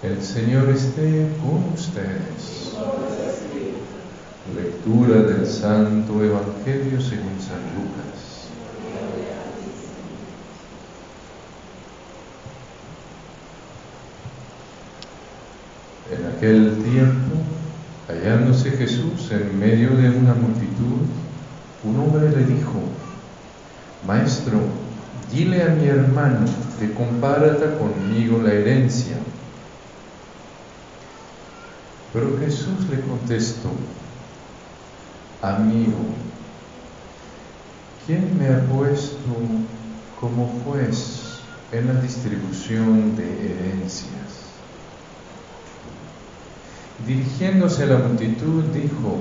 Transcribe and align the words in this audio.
El 0.00 0.22
Señor 0.22 0.68
esté 0.68 1.26
con 1.42 1.72
ustedes. 1.74 2.72
Lectura 4.54 5.22
del 5.22 5.44
Santo 5.44 6.22
Evangelio 6.22 7.00
según 7.00 7.34
San 7.40 7.58
Lucas. 7.74 8.46
En 16.12 16.26
aquel 16.26 16.76
tiempo, 16.84 17.34
hallándose 18.06 18.70
Jesús 18.70 19.32
en 19.32 19.58
medio 19.58 19.96
de 19.96 20.10
una 20.10 20.34
multitud, 20.34 21.08
un 21.82 21.98
hombre 21.98 22.30
le 22.30 22.44
dijo, 22.44 22.78
Maestro, 24.06 24.60
dile 25.32 25.60
a 25.64 25.70
mi 25.70 25.88
hermano 25.88 26.46
que 26.78 26.94
comparta 26.94 27.76
conmigo 27.78 28.40
la 28.40 28.52
herencia. 28.52 29.16
Pero 32.12 32.38
Jesús 32.38 32.88
le 32.90 33.00
contestó, 33.02 33.70
Amigo, 35.42 35.98
¿quién 38.06 38.38
me 38.38 38.48
ha 38.48 38.64
puesto 38.64 39.36
como 40.18 40.48
juez 40.64 41.40
en 41.70 41.86
la 41.86 42.00
distribución 42.00 43.14
de 43.14 43.24
herencias? 43.24 44.18
Dirigiéndose 47.06 47.84
a 47.84 47.86
la 47.86 47.98
multitud 47.98 48.64
dijo, 48.74 49.20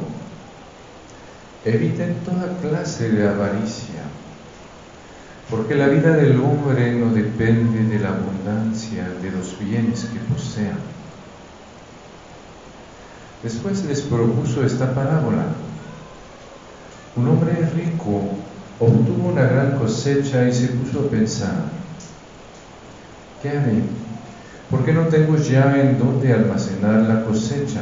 eviten 1.66 2.16
toda 2.26 2.58
clase 2.62 3.12
de 3.12 3.28
avaricia, 3.28 4.02
porque 5.50 5.76
la 5.76 5.88
vida 5.88 6.12
del 6.14 6.40
hombre 6.40 6.94
no 6.94 7.14
depende 7.14 7.84
de 7.84 8.00
la 8.00 8.09
abundancia 8.09 9.08
de 9.22 9.31
los 9.31 9.59
bienes 9.59 10.06
que 10.06 10.20
posea. 10.34 10.78
Después 13.44 13.86
les 13.86 14.02
propuso 14.02 14.66
esta 14.66 14.94
parábola. 14.95 15.45
Un 17.16 17.28
hombre 17.28 17.70
rico 17.75 18.22
obtuvo 18.80 19.30
una 19.30 19.44
gran 19.44 19.78
cosecha 19.78 20.48
y 20.48 20.53
se 20.53 20.67
puso 20.67 21.02
a 21.02 21.09
pensar, 21.09 21.72
¿qué 23.42 23.50
haré? 23.50 23.84
¿Por 24.70 24.84
qué 24.84 24.94
no 24.94 25.03
tengo 25.03 25.38
ya 25.38 25.80
en 25.81 25.97
dónde 25.97 26.34
almacenar 26.34 27.02
la 27.03 27.23
cosecha? 27.23 27.81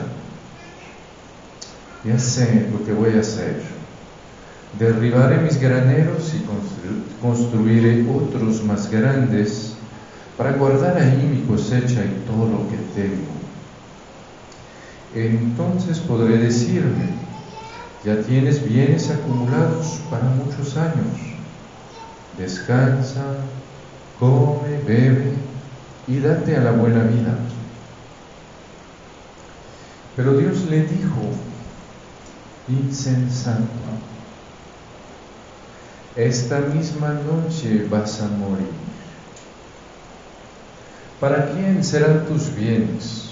Ya 2.03 2.19
sé 2.19 2.69
lo 2.71 2.85
que 2.85 2.93
voy 2.93 3.15
a 3.17 3.21
hacer. 3.21 3.61
Derribaré 4.77 5.37
mis 5.37 5.59
graneros 5.59 6.33
y 6.33 6.45
construiré 7.21 8.05
otros 8.09 8.63
más 8.63 8.91
grandes 8.91 9.73
para 10.37 10.51
guardar 10.51 10.97
ahí 10.97 11.29
mi 11.31 11.47
cosecha 11.47 12.03
y 12.03 12.23
todo 12.27 12.47
lo 12.49 12.69
que 12.69 12.77
tengo. 12.93 13.44
Entonces 15.15 15.99
podré 15.99 16.37
decirme, 16.37 17.07
ya 18.03 18.21
tienes 18.21 18.67
bienes 18.67 19.09
acumulados 19.09 20.01
para 20.11 20.25
muchos 20.25 20.75
años. 20.75 21.17
Descansa, 22.37 23.23
come, 24.19 24.77
bebe 24.85 25.31
y 26.05 26.19
date 26.19 26.57
a 26.57 26.61
la 26.61 26.71
buena 26.71 27.03
vida. 27.03 27.37
Pero 30.17 30.37
Dios 30.37 30.65
le 30.69 30.83
dijo, 30.83 31.21
insensato, 32.67 33.63
esta 36.17 36.59
misma 36.59 37.13
noche 37.13 37.87
vas 37.89 38.21
a 38.21 38.27
morir. 38.27 38.67
¿Para 41.21 41.51
quién 41.51 41.81
serán 41.83 42.25
tus 42.25 42.53
bienes? 42.53 43.24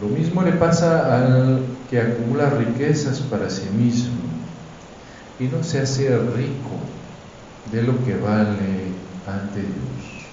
Lo 0.00 0.08
mismo 0.08 0.42
le 0.42 0.52
pasa 0.52 1.16
al 1.16 1.60
que 1.90 2.00
acumula 2.00 2.50
riquezas 2.50 3.20
para 3.20 3.50
sí 3.50 3.68
mismo 3.70 4.18
y 5.40 5.44
no 5.44 5.62
se 5.64 5.80
hace 5.80 6.16
rico 6.16 6.78
de 7.72 7.82
lo 7.82 8.04
que 8.04 8.16
vale 8.16 8.92
ante 9.26 9.60
Dios. 9.60 10.28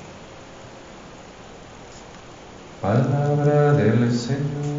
Palabra 2.81 3.73
del 3.73 4.11
Señor. 4.13 4.74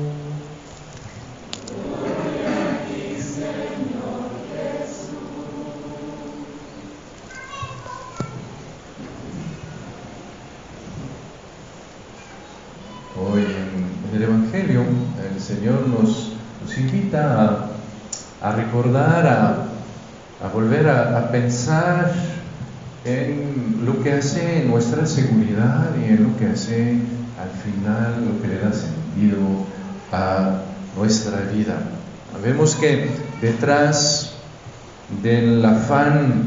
A, 18.94 19.66
volver 20.52 20.88
a, 20.88 21.18
a 21.18 21.30
pensar 21.30 22.12
en 23.04 23.84
lo 23.84 24.02
que 24.02 24.12
hace 24.12 24.64
nuestra 24.64 25.06
seguridad 25.06 25.90
y 26.00 26.12
en 26.12 26.24
lo 26.24 26.36
que 26.36 26.46
hace 26.46 26.98
al 27.40 27.50
final 27.62 28.24
lo 28.26 28.42
que 28.42 28.48
le 28.48 28.58
da 28.58 28.72
sentido 28.72 29.38
a 30.12 30.62
nuestra 30.96 31.40
vida. 31.52 31.78
Vemos 32.42 32.74
que 32.74 33.08
detrás 33.40 34.32
del 35.22 35.64
afán 35.64 36.44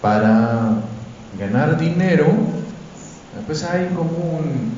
para 0.00 0.76
ganar 1.38 1.78
dinero, 1.78 2.26
pues 3.46 3.64
hay 3.64 3.88
como 3.88 4.38
un, 4.38 4.72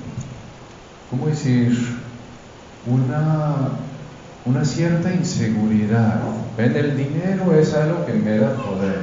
¿cómo 1.10 1.26
decir? 1.26 1.96
Una, 2.86 3.70
una 4.44 4.64
cierta 4.64 5.12
inseguridad. 5.12 6.20
¿Ven? 6.56 6.76
El 6.76 6.96
dinero 6.96 7.54
es 7.58 7.74
algo 7.74 8.06
que 8.06 8.12
me 8.14 8.38
da 8.38 8.54
poder, 8.54 9.00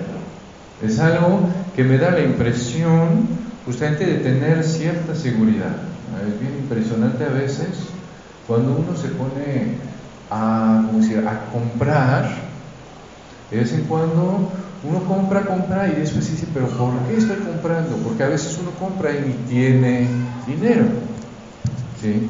es 0.81 0.99
algo 0.99 1.49
que 1.75 1.83
me 1.83 1.97
da 1.97 2.11
la 2.11 2.21
impresión 2.21 3.27
justamente 3.65 4.05
de 4.05 4.15
tener 4.19 4.63
cierta 4.63 5.15
seguridad. 5.15 5.75
Es 6.27 6.39
bien 6.39 6.53
impresionante 6.59 7.25
a 7.25 7.29
veces 7.29 7.89
cuando 8.47 8.73
uno 8.73 8.95
se 8.95 9.09
pone 9.09 9.77
a, 10.29 10.83
comprar, 11.51 12.29
de 13.51 13.57
vez 13.57 13.73
en 13.73 13.83
cuando 13.83 14.49
uno 14.83 15.03
compra, 15.05 15.45
compra 15.45 15.87
y 15.87 15.99
después 15.99 16.29
dice, 16.29 16.47
pero 16.53 16.67
¿por 16.67 16.93
qué 17.07 17.17
estoy 17.17 17.37
comprando? 17.37 17.95
Porque 17.97 18.23
a 18.23 18.27
veces 18.27 18.57
uno 18.61 18.71
compra 18.71 19.11
y 19.11 19.45
tiene 19.47 20.07
dinero. 20.45 20.85
¿sí? 22.01 22.29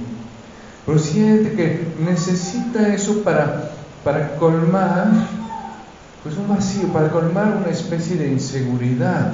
Pero 0.85 0.99
siente 0.99 1.53
que 1.53 1.87
necesita 1.99 2.93
eso 2.93 3.23
para, 3.23 3.71
para 4.03 4.35
colmar 4.35 5.07
pues 6.23 6.37
un 6.37 6.47
vacío, 6.47 6.87
para 6.89 7.09
colmar 7.09 7.57
una 7.57 7.69
especie 7.69 8.15
de 8.15 8.31
inseguridad. 8.31 9.33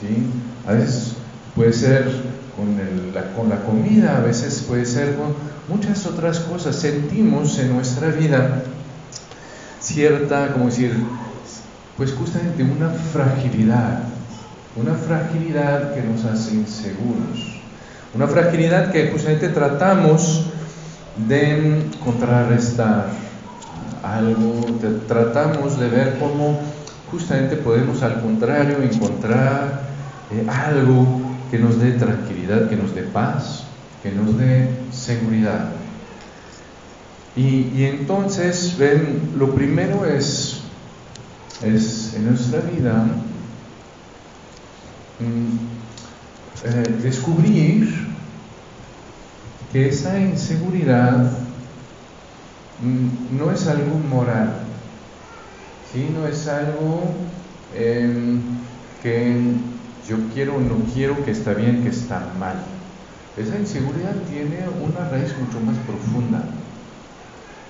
¿sí? 0.00 0.26
A 0.66 0.72
veces 0.72 1.14
puede 1.54 1.72
ser 1.72 2.10
con, 2.56 2.76
la, 3.14 3.32
con 3.32 3.48
la 3.48 3.60
comida, 3.62 4.16
a 4.16 4.20
veces 4.20 4.64
puede 4.66 4.86
ser 4.86 5.16
con 5.16 5.34
muchas 5.68 6.06
otras 6.06 6.40
cosas. 6.40 6.76
Sentimos 6.76 7.58
en 7.58 7.74
nuestra 7.74 8.08
vida 8.08 8.62
cierta, 9.80 10.52
como 10.52 10.66
decir, 10.66 10.94
pues 11.96 12.12
justamente 12.12 12.62
una 12.62 12.88
fragilidad, 12.88 14.04
una 14.76 14.94
fragilidad 14.94 15.94
que 15.94 16.02
nos 16.02 16.24
hace 16.24 16.54
inseguros, 16.54 17.60
una 18.14 18.26
fragilidad 18.26 18.90
que 18.90 19.10
justamente 19.10 19.50
tratamos 19.50 20.46
de 21.28 21.82
contrarrestar 22.02 23.19
algo, 24.02 24.78
tratamos 25.06 25.78
de 25.78 25.88
ver 25.88 26.18
cómo 26.18 26.60
justamente 27.10 27.56
podemos 27.56 28.02
al 28.02 28.20
contrario 28.20 28.82
encontrar 28.82 29.82
eh, 30.30 30.46
algo 30.48 31.20
que 31.50 31.58
nos 31.58 31.80
dé 31.80 31.92
tranquilidad, 31.92 32.68
que 32.68 32.76
nos 32.76 32.94
dé 32.94 33.02
paz, 33.02 33.64
que 34.02 34.12
nos 34.12 34.38
dé 34.38 34.68
seguridad. 34.92 35.70
Y, 37.36 37.72
y 37.74 37.84
entonces, 37.84 38.76
ven, 38.78 39.32
lo 39.36 39.54
primero 39.54 40.04
es, 40.04 40.60
es 41.62 42.14
en 42.14 42.26
nuestra 42.28 42.60
vida 42.60 43.04
mm, 45.20 45.70
eh, 46.64 46.96
descubrir 47.02 48.08
que 49.72 49.88
esa 49.88 50.18
inseguridad 50.18 51.30
no 52.82 53.50
es 53.50 53.66
algo 53.66 53.98
moral, 53.98 54.54
¿sí? 55.92 56.08
no 56.14 56.26
es 56.26 56.48
algo 56.48 57.14
eh, 57.74 58.38
que 59.02 59.36
yo 60.08 60.16
quiero 60.34 60.56
o 60.56 60.60
no 60.60 60.76
quiero, 60.92 61.24
que 61.24 61.30
está 61.30 61.52
bien, 61.54 61.82
que 61.82 61.90
está 61.90 62.32
mal. 62.38 62.56
Esa 63.36 63.58
inseguridad 63.58 64.14
tiene 64.28 64.58
una 64.82 65.08
raíz 65.08 65.34
mucho 65.38 65.60
más 65.60 65.76
profunda. 65.86 66.44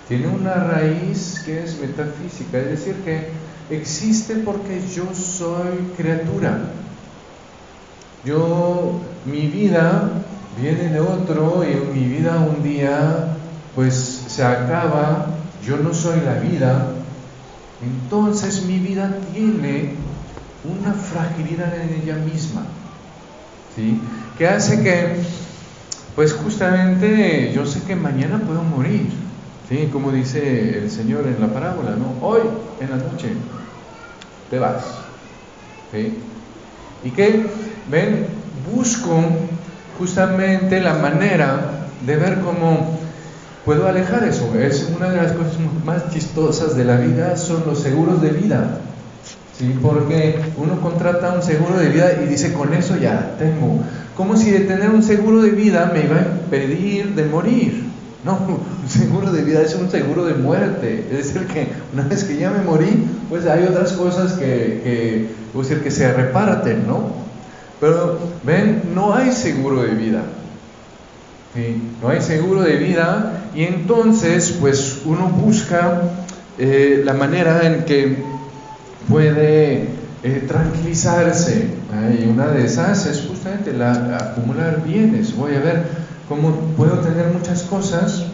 Tiene 0.09 0.27
una 0.29 0.55
raíz 0.55 1.43
que 1.45 1.63
es 1.63 1.79
metafísica, 1.81 2.59
es 2.59 2.71
decir, 2.71 2.95
que 3.05 3.29
existe 3.71 4.37
porque 4.37 4.81
yo 4.95 5.05
soy 5.15 5.93
criatura. 5.97 6.59
Yo, 8.25 9.01
mi 9.25 9.47
vida 9.47 10.11
viene 10.61 10.89
de 10.89 11.01
otro 11.01 11.65
y 11.65 11.97
mi 11.97 12.07
vida 12.07 12.39
un 12.41 12.63
día 12.63 13.37
pues 13.75 14.10
se 14.31 14.45
acaba, 14.45 15.27
yo 15.67 15.77
no 15.79 15.93
soy 15.93 16.21
la 16.21 16.35
vida, 16.35 16.87
entonces 17.83 18.65
mi 18.65 18.79
vida 18.79 19.13
tiene 19.33 19.95
una 20.65 20.93
fragilidad 20.93 21.75
en 21.81 22.01
ella 22.03 22.15
misma, 22.15 22.63
¿sí? 23.75 24.01
Que 24.39 24.47
hace 24.47 24.83
que, 24.85 25.17
pues 26.15 26.33
justamente 26.33 27.53
yo 27.53 27.67
sé 27.67 27.83
que 27.83 27.97
mañana 27.97 28.39
puedo 28.39 28.63
morir, 28.63 29.11
¿sí? 29.69 29.89
Como 29.93 30.13
dice 30.13 30.79
el 30.79 30.91
Señor 30.91 31.27
en 31.27 31.41
la 31.41 31.49
parábola, 31.53 31.97
¿no? 31.97 32.25
Hoy, 32.25 32.43
en 32.81 32.91
la 32.91 32.97
noche, 32.99 33.33
te 34.49 34.61
vas, 34.61 34.85
¿sí? 35.91 36.19
Y 37.03 37.11
que, 37.11 37.47
ven, 37.91 38.27
busco 38.73 39.25
justamente 39.99 40.81
la 40.81 40.95
manera 40.95 41.89
de 42.07 42.17
ver 42.17 42.41
cómo 42.41 43.00
puedo 43.71 43.87
alejar 43.87 44.25
eso. 44.25 44.53
Es 44.59 44.91
una 44.97 45.11
de 45.11 45.17
las 45.19 45.31
cosas 45.31 45.53
más 45.85 46.11
chistosas 46.11 46.77
de 46.77 46.85
la 46.85 46.97
vida, 46.97 47.37
son 47.37 47.63
los 47.65 47.79
seguros 47.79 48.21
de 48.21 48.31
vida. 48.31 48.79
¿Sí? 49.57 49.73
Porque 49.81 50.41
uno 50.57 50.81
contrata 50.81 51.35
un 51.35 51.43
seguro 51.45 51.79
de 51.79 51.89
vida 51.91 52.21
y 52.21 52.27
dice, 52.27 52.53
con 52.53 52.75
eso 52.75 52.97
ya 52.97 53.37
tengo. 53.39 53.79
Como 54.17 54.37
si 54.37 54.51
de 54.51 54.61
tener 54.61 54.91
un 54.91 55.05
seguro 55.05 55.41
de 55.41 55.51
vida 55.51 55.89
me 55.95 56.03
iba 56.05 56.17
a 56.17 56.23
impedir 56.23 57.15
de 57.15 57.25
morir. 57.27 57.91
No, 58.23 58.37
un 58.37 58.87
seguro 58.87 59.33
de 59.33 59.43
vida 59.43 59.63
es 59.63 59.75
un 59.77 59.91
seguro 59.91 60.27
de 60.27 60.35
muerte. 60.35 61.07
Es 61.11 61.33
decir, 61.33 61.47
que 61.47 61.69
una 61.95 62.03
vez 62.03 62.25
que 62.25 62.37
ya 62.37 62.51
me 62.51 62.63
morí, 62.63 63.07
pues 63.31 63.47
hay 63.47 63.65
otras 63.65 63.95
cosas 63.95 64.35
que, 64.35 65.27
que, 65.55 65.81
que 65.83 65.91
se 65.91 66.13
reparten, 66.13 66.87
¿no? 66.87 67.13
Pero 67.81 68.19
ven, 68.45 68.83
no 68.95 69.15
hay 69.15 69.33
seguro 69.33 69.85
de 69.85 69.95
vida. 69.95 70.23
No 72.03 72.11
hay 72.11 72.21
seguro 72.21 72.61
de 72.61 72.77
vida 72.77 73.40
y 73.55 73.65
entonces 73.65 74.57
pues 74.61 75.03
uno 75.05 75.29
busca 75.29 76.03
eh, 76.59 77.03
la 77.05 77.15
manera 77.15 77.67
en 77.67 77.85
que 77.85 78.19
puede 79.09 79.89
eh, 80.23 80.45
tranquilizarse. 80.47 81.81
Y 82.21 82.29
una 82.29 82.49
de 82.49 82.67
esas 82.67 83.07
es 83.07 83.27
justamente 83.27 83.73
la, 83.73 84.17
acumular 84.17 84.83
bienes. 84.85 85.35
Voy 85.37 85.55
a 85.55 85.61
ver 85.61 85.85
cómo 86.29 86.53
puedo 86.77 86.99
tener 86.99 87.27
muchas 87.33 87.63
cosas 87.63 88.27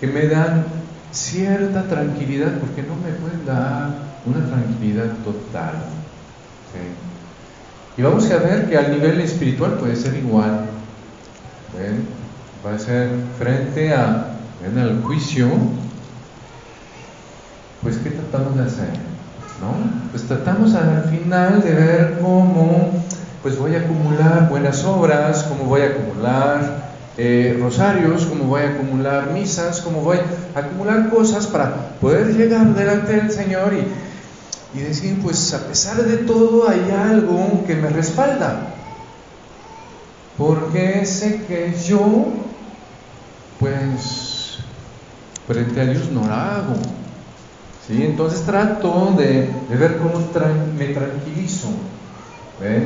que 0.00 0.06
me 0.06 0.26
dan 0.26 0.64
cierta 1.12 1.84
tranquilidad 1.84 2.58
porque 2.58 2.82
no 2.82 2.96
me 2.96 3.12
pueden 3.12 3.46
dar 3.46 3.90
una 4.26 4.46
tranquilidad 4.46 5.10
total. 5.24 5.74
Y 7.96 8.02
vamos 8.02 8.30
a 8.30 8.38
ver 8.38 8.68
que 8.68 8.76
al 8.76 8.90
nivel 8.90 9.20
espiritual 9.20 9.74
puede 9.74 9.96
ser 9.96 10.16
igual. 10.16 10.66
Va 12.66 12.74
a 12.74 12.78
ser 12.78 13.10
frente 13.38 13.92
a, 13.92 14.32
al 14.64 15.02
juicio, 15.02 15.48
pues 17.82 17.96
¿qué 17.98 18.10
tratamos 18.10 18.56
de 18.56 18.62
hacer? 18.62 18.90
¿No? 19.60 19.74
Pues 20.10 20.22
tratamos 20.24 20.74
al 20.74 21.04
final 21.10 21.62
de 21.62 21.74
ver 21.74 22.18
cómo 22.22 22.90
pues 23.42 23.58
voy 23.58 23.74
a 23.74 23.80
acumular 23.80 24.48
buenas 24.48 24.84
obras, 24.84 25.42
cómo 25.44 25.64
voy 25.64 25.82
a 25.82 25.86
acumular 25.86 26.92
eh, 27.18 27.56
rosarios, 27.60 28.24
cómo 28.26 28.44
voy 28.44 28.62
a 28.62 28.68
acumular 28.70 29.32
misas, 29.32 29.80
cómo 29.80 30.00
voy 30.00 30.18
a 30.54 30.58
acumular 30.58 31.10
cosas 31.10 31.48
para 31.48 31.98
poder 32.00 32.36
llegar 32.36 32.72
delante 32.72 33.14
del 33.14 33.32
Señor 33.32 33.72
y 34.74 34.78
decir, 34.78 35.18
pues 35.20 35.52
a 35.54 35.66
pesar 35.66 35.96
de 35.96 36.18
todo 36.18 36.68
hay 36.68 36.88
algo 36.90 37.64
que 37.66 37.74
me 37.74 37.88
respalda. 37.88 38.68
Porque 40.38 41.04
sé 41.04 41.42
que 41.46 41.74
yo, 41.84 42.28
pues, 43.58 44.31
frente 45.46 45.80
a 45.80 45.84
Dios 45.84 46.10
no 46.10 46.24
hago. 46.24 46.76
¿Sí? 47.86 48.02
Entonces 48.04 48.42
trato 48.42 49.14
de, 49.16 49.48
ver 49.76 49.98
cómo 49.98 50.24
me 50.78 50.86
tranquilizo. 50.86 51.68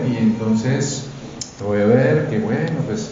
Y 0.08 0.16
entonces 0.16 1.04
voy 1.64 1.80
a 1.80 1.86
ver 1.86 2.28
que, 2.28 2.38
bueno, 2.38 2.80
pues, 2.86 3.10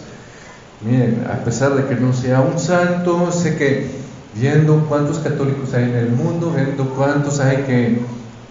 miren, 0.81 1.25
a 1.31 1.43
pesar 1.43 1.75
de 1.75 1.85
que 1.85 1.95
no 1.95 2.13
sea 2.13 2.41
un 2.41 2.59
santo, 2.59 3.31
sé 3.31 3.55
que 3.55 3.87
viendo 4.35 4.85
cuántos 4.89 5.19
católicos 5.19 5.73
hay 5.73 5.83
en 5.83 5.95
el 5.95 6.09
mundo, 6.09 6.51
viendo 6.55 6.89
cuántos 6.95 7.39
hay 7.39 7.57
que 7.57 7.99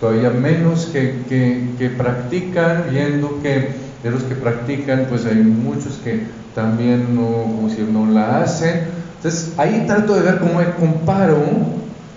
todavía 0.00 0.30
menos 0.30 0.86
que, 0.86 1.94
practican, 1.96 2.84
viendo 2.90 3.40
que 3.42 3.70
de 4.02 4.10
los 4.10 4.22
que 4.24 4.34
practican, 4.34 5.06
pues 5.08 5.26
hay 5.26 5.36
muchos 5.36 5.94
que 6.04 6.26
también 6.54 7.14
no, 7.14 7.68
no 7.92 8.12
la 8.12 8.42
hacen. 8.42 9.03
Entonces 9.24 9.54
ahí 9.56 9.84
trato 9.86 10.16
de 10.16 10.20
ver 10.20 10.38
cómo 10.38 10.56
me 10.56 10.70
comparo 10.72 11.38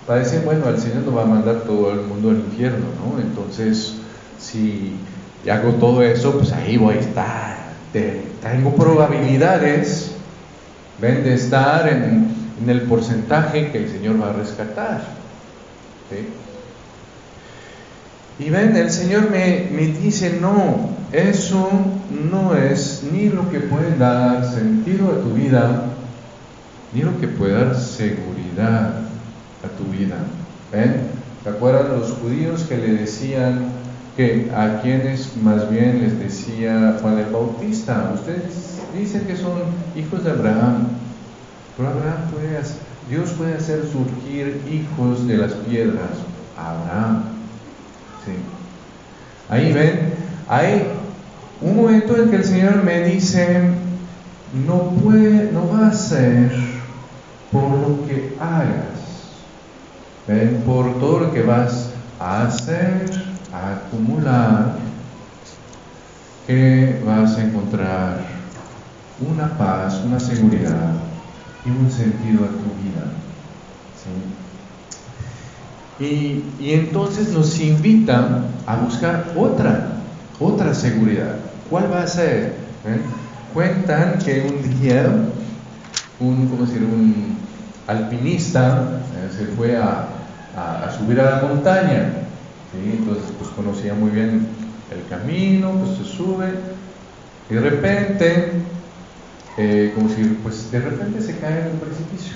para 0.06 0.20
decir, 0.20 0.42
bueno, 0.44 0.66
al 0.66 0.78
Señor 0.78 1.04
no 1.06 1.14
va 1.14 1.22
a 1.22 1.24
mandar 1.24 1.62
todo 1.62 1.90
el 1.90 2.02
mundo 2.02 2.28
al 2.28 2.36
infierno, 2.36 2.84
¿no? 3.02 3.18
Entonces, 3.18 3.94
si 4.38 4.92
hago 5.50 5.70
todo 5.76 6.02
eso, 6.02 6.34
pues 6.36 6.52
ahí 6.52 6.76
voy 6.76 6.96
a 6.96 7.00
estar. 7.00 7.56
tengo 7.94 8.74
probabilidades, 8.76 10.16
de 11.00 11.32
estar 11.32 11.88
en, 11.88 12.36
el 12.68 12.82
porcentaje 12.82 13.70
que 13.70 13.84
el 13.84 13.88
Señor 13.88 14.20
va 14.20 14.28
a 14.28 14.32
rescatar. 14.34 15.00
Y 18.38 18.50
ven, 18.50 18.76
el 18.76 18.90
Señor 18.90 19.30
me, 19.30 19.70
me 19.72 19.86
dice, 19.86 20.38
no, 20.42 20.90
eso 21.12 21.70
no 22.30 22.54
es 22.54 23.02
ni 23.10 23.30
lo 23.30 23.50
que 23.50 23.60
puede 23.60 23.96
dar 23.96 24.44
sentido 24.44 25.08
a 25.08 25.22
tu 25.22 25.32
vida, 25.32 25.94
lo 26.94 27.18
que 27.20 27.28
puede 27.28 27.52
dar 27.52 27.76
seguridad 27.76 28.94
a 29.64 29.68
tu 29.76 29.84
vida. 29.90 30.16
¿Ven? 30.72 31.08
¿Se 31.42 31.50
acuerdan 31.50 31.98
los 31.98 32.12
judíos 32.12 32.62
que 32.62 32.76
le 32.76 32.94
decían 32.94 33.66
que 34.16 34.50
a 34.54 34.80
quienes 34.82 35.36
más 35.36 35.70
bien 35.70 36.02
les 36.02 36.18
decía 36.18 36.98
Juan 37.00 37.18
el 37.18 37.32
Bautista, 37.32 38.12
ustedes 38.14 38.78
dicen 38.96 39.22
que 39.26 39.36
son 39.36 39.52
hijos 39.96 40.24
de 40.24 40.32
Abraham, 40.32 40.88
pero 41.76 41.90
Abraham 41.90 42.30
puede 42.32 42.58
Dios 43.08 43.30
puede 43.30 43.54
hacer 43.54 43.84
surgir 43.90 44.60
hijos 44.70 45.26
de 45.26 45.38
las 45.38 45.52
piedras. 45.52 46.10
Abraham 46.58 47.22
Ahí 49.48 49.72
ven, 49.72 50.12
hay 50.46 50.82
un 51.62 51.76
momento 51.76 52.16
en 52.16 52.30
que 52.30 52.36
el 52.36 52.44
Señor 52.44 52.82
me 52.84 53.04
dice, 53.04 53.62
no 54.66 54.90
puede, 54.90 55.50
no 55.52 55.70
va 55.70 55.88
a 55.88 55.92
ser 55.92 56.50
por 57.52 57.70
lo 57.70 58.06
que 58.06 58.36
hagas, 58.40 59.32
ven, 60.26 60.62
por 60.66 60.98
todo 60.98 61.20
lo 61.20 61.32
que 61.32 61.42
vas 61.42 61.90
a 62.20 62.42
hacer, 62.42 63.10
a 63.52 63.72
acumular, 63.72 64.76
que 66.46 67.02
vas 67.04 67.36
a 67.36 67.44
encontrar 67.44 68.20
una 69.20 69.56
paz, 69.56 70.00
una 70.04 70.20
seguridad 70.20 70.92
y 71.64 71.70
un 71.70 71.90
sentido 71.90 72.44
a 72.44 72.48
tu 72.48 72.68
vida. 72.82 72.88
Y, 76.00 76.44
entonces 76.60 77.30
nos 77.30 77.58
invita 77.58 78.44
a 78.66 78.76
buscar 78.76 79.32
otra, 79.36 79.98
otra 80.38 80.72
seguridad. 80.72 81.36
¿Cuál 81.68 81.92
va 81.92 82.02
a 82.02 82.06
ser? 82.06 82.54
¿Eh? 82.86 83.00
Cuentan 83.52 84.18
que 84.18 84.46
un 84.48 84.80
día 84.80 85.10
un, 86.20 86.48
¿cómo 86.48 86.66
decir? 86.66 86.82
un 86.82 87.36
alpinista 87.86 89.00
eh, 89.16 89.30
se 89.36 89.46
fue 89.46 89.76
a, 89.76 90.08
subir 90.96 91.20
a 91.20 91.40
la 91.40 91.48
montaña. 91.48 92.12
Entonces 92.74 93.32
pues 93.38 93.50
conocía 93.50 93.94
muy 93.94 94.10
bien 94.10 94.46
el 94.90 95.08
camino, 95.08 95.72
pues 95.72 95.98
se 95.98 96.04
sube 96.04 96.48
y 97.50 97.54
de 97.54 97.60
repente, 97.60 98.52
eh, 99.56 99.92
como 99.94 100.08
si, 100.10 100.22
pues 100.42 100.70
de 100.70 100.80
repente 100.80 101.22
se 101.22 101.38
cae 101.38 101.62
en 101.62 101.72
un 101.72 101.78
precipicio. 101.78 102.34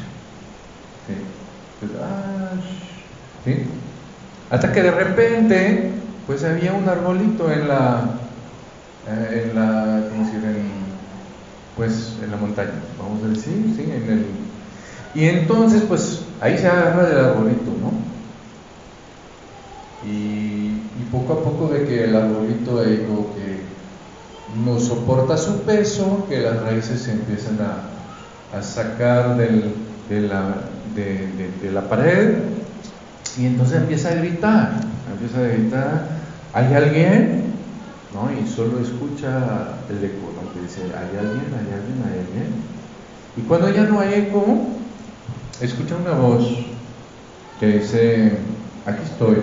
ah, 2.02 2.52
hasta 4.50 4.72
que 4.72 4.82
de 4.82 4.90
repente, 4.90 5.90
pues 6.26 6.44
había 6.44 6.72
un 6.72 6.88
arbolito 6.88 7.52
en 7.52 7.68
la, 7.68 8.04
eh, 9.06 9.50
en 9.50 9.54
la, 9.58 10.08
¿cómo 10.08 10.30
se 10.30 10.38
pues 11.76 12.14
en 12.22 12.30
la 12.30 12.36
montaña, 12.36 12.72
vamos 12.98 13.24
a 13.24 13.28
decir, 13.28 13.74
¿sí? 13.76 13.82
En 13.82 14.10
el, 14.10 14.26
y 15.14 15.26
entonces, 15.26 15.82
pues 15.86 16.22
ahí 16.40 16.56
se 16.56 16.66
agarra 16.66 17.06
del 17.06 17.18
arbolito, 17.18 17.70
¿no? 17.80 17.92
Y, 20.08 20.78
poco 21.10 21.34
a 21.34 21.44
poco 21.44 21.68
ve 21.68 21.84
que 21.84 22.04
el 22.04 22.16
arbolito 22.16 22.80
ahí 22.80 23.04
como 23.06 23.34
que 23.34 23.60
no 24.64 24.80
soporta 24.80 25.36
su 25.36 25.60
peso, 25.60 26.24
que 26.26 26.40
las 26.40 26.62
raíces 26.62 27.02
se 27.02 27.12
empiezan 27.12 27.58
a, 27.60 28.56
a 28.56 28.62
sacar 28.62 29.36
del, 29.36 29.74
de, 30.08 30.20
la, 30.22 30.54
de, 30.94 31.50
de 31.60 31.70
la 31.70 31.82
pared 31.82 32.38
y 33.38 33.44
entonces 33.44 33.76
empieza 33.76 34.08
a 34.08 34.14
gritar, 34.14 34.72
empieza 35.12 35.38
a 35.38 35.48
gritar, 35.48 36.06
¿hay 36.54 36.74
alguien? 36.74 37.41
¿No? 38.14 38.30
Y 38.30 38.46
solo 38.46 38.80
escucha 38.80 39.78
el 39.88 40.04
eco, 40.04 40.32
¿no? 40.36 40.52
Que 40.52 40.60
dice, 40.60 40.82
¿hay 40.82 41.16
alguien? 41.16 41.54
¿Hay 41.54 41.72
alguien? 41.72 42.02
¿Hay 42.04 42.18
alguien? 42.18 42.54
Y 43.36 43.40
cuando 43.42 43.70
ya 43.70 43.84
no 43.84 44.00
hay 44.00 44.14
eco, 44.14 44.66
escucha 45.60 45.96
una 45.96 46.12
voz 46.12 46.46
que 47.58 47.78
dice, 47.78 48.38
aquí 48.84 49.02
estoy. 49.04 49.36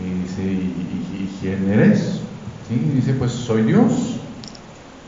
Y 0.00 0.22
dice, 0.22 0.42
¿y, 0.42 1.38
quién 1.40 1.70
eres? 1.70 2.20
¿Sí? 2.68 2.74
Y 2.74 2.96
dice, 2.96 3.14
pues 3.14 3.30
soy 3.30 3.62
Dios. 3.62 4.16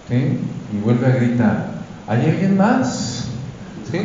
Y 0.08 0.78
vuelve 0.84 1.06
a 1.06 1.16
gritar, 1.16 1.70
¿hay 2.06 2.26
alguien 2.26 2.56
más? 2.56 3.28
¿Sí? 3.90 3.98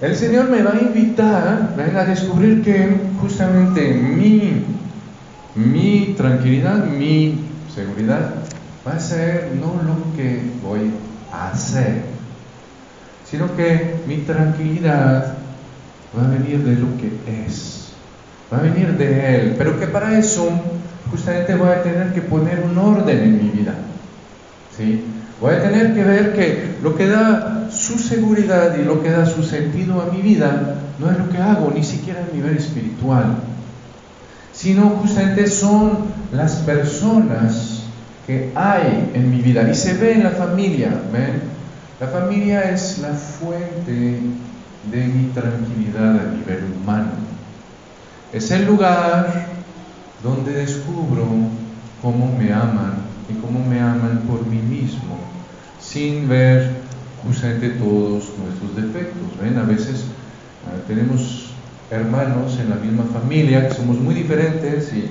El 0.00 0.14
Señor 0.14 0.48
me 0.48 0.62
va 0.62 0.72
a 0.72 0.80
invitar 0.80 1.74
a 1.78 2.04
descubrir 2.04 2.62
que 2.62 2.96
justamente 3.20 3.94
mi, 3.94 4.64
mi 5.56 6.14
tranquilidad, 6.16 6.84
mi 6.84 7.40
seguridad 7.74 8.34
va 8.86 8.92
a 8.92 9.00
ser 9.00 9.52
no 9.58 9.80
lo 9.82 10.16
que 10.16 10.42
voy 10.62 10.92
a 11.32 11.50
hacer, 11.50 12.02
sino 13.28 13.56
que 13.56 13.96
mi 14.06 14.18
tranquilidad 14.18 15.34
va 16.16 16.26
a 16.26 16.30
venir 16.30 16.58
de 16.58 16.76
lo 16.76 16.88
que 16.98 17.10
es, 17.46 17.88
va 18.52 18.58
a 18.58 18.62
venir 18.62 18.96
de 18.98 19.36
Él, 19.36 19.54
pero 19.56 19.80
que 19.80 19.86
para 19.86 20.18
eso 20.18 20.48
justamente 21.10 21.54
voy 21.54 21.70
a 21.70 21.82
tener 21.82 22.12
que 22.12 22.20
poner 22.20 22.60
un 22.60 22.76
orden 22.76 23.18
en 23.18 23.44
mi 23.44 23.50
vida. 23.50 23.74
¿sí? 24.76 25.04
Voy 25.40 25.54
a 25.54 25.62
tener 25.62 25.94
que 25.94 26.04
ver 26.04 26.34
que 26.34 26.76
lo 26.82 26.94
que 26.96 27.06
da 27.06 27.68
su 27.70 27.98
seguridad 27.98 28.76
y 28.78 28.84
lo 28.84 29.02
que 29.02 29.10
da 29.10 29.24
su 29.24 29.42
sentido 29.42 30.02
a 30.02 30.12
mi 30.12 30.20
vida 30.20 30.76
no 30.98 31.10
es 31.10 31.18
lo 31.18 31.28
que 31.30 31.38
hago, 31.38 31.72
ni 31.74 31.82
siquiera 31.82 32.20
a 32.20 32.34
nivel 32.34 32.56
espiritual, 32.56 33.36
sino 34.66 34.90
justamente 35.00 35.46
son 35.46 35.92
las 36.32 36.56
personas 36.56 37.82
que 38.26 38.50
hay 38.56 39.12
en 39.14 39.30
mi 39.30 39.40
vida 39.40 39.70
y 39.70 39.72
se 39.72 39.94
ve 39.94 40.14
en 40.14 40.24
la 40.24 40.30
familia. 40.30 40.90
¿ven? 41.12 41.40
La 42.00 42.08
familia 42.08 42.72
es 42.72 42.98
la 42.98 43.10
fuente 43.10 44.18
de 44.90 45.06
mi 45.06 45.28
tranquilidad 45.28 46.18
a 46.18 46.32
nivel 46.32 46.64
humano. 46.82 47.10
Es 48.32 48.50
el 48.50 48.66
lugar 48.66 49.46
donde 50.20 50.50
descubro 50.54 51.28
cómo 52.02 52.36
me 52.36 52.52
aman 52.52 52.94
y 53.30 53.34
cómo 53.34 53.64
me 53.64 53.78
aman 53.80 54.24
por 54.26 54.44
mí 54.48 54.58
mismo, 54.58 55.16
sin 55.80 56.28
ver 56.28 56.72
justamente 57.24 57.68
todos 57.68 58.32
nuestros 58.36 58.74
defectos. 58.74 59.38
¿Ven? 59.40 59.58
A 59.58 59.62
veces 59.62 60.06
ah, 60.66 60.82
tenemos 60.88 61.45
hermanos 61.90 62.58
en 62.58 62.70
la 62.70 62.76
misma 62.76 63.04
familia 63.12 63.68
que 63.68 63.74
somos 63.74 63.98
muy 63.98 64.14
diferentes 64.14 64.92
y 64.92 65.08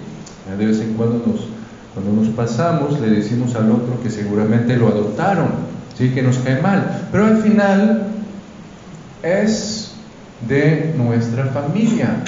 de 0.57 0.65
vez 0.65 0.79
en 0.79 0.93
cuando 0.93 1.23
nos, 1.25 1.47
cuando 1.93 2.21
nos 2.21 2.33
pasamos 2.35 2.99
le 2.99 3.09
decimos 3.09 3.55
al 3.55 3.71
otro 3.71 4.01
que 4.03 4.09
seguramente 4.09 4.75
lo 4.75 4.87
adoptaron, 4.87 5.49
¿sí? 5.97 6.09
que 6.09 6.21
nos 6.21 6.37
cae 6.39 6.61
mal, 6.61 7.07
pero 7.11 7.25
al 7.25 7.37
final 7.41 8.07
es 9.23 9.93
de 10.47 10.93
nuestra 10.97 11.45
familia. 11.47 12.23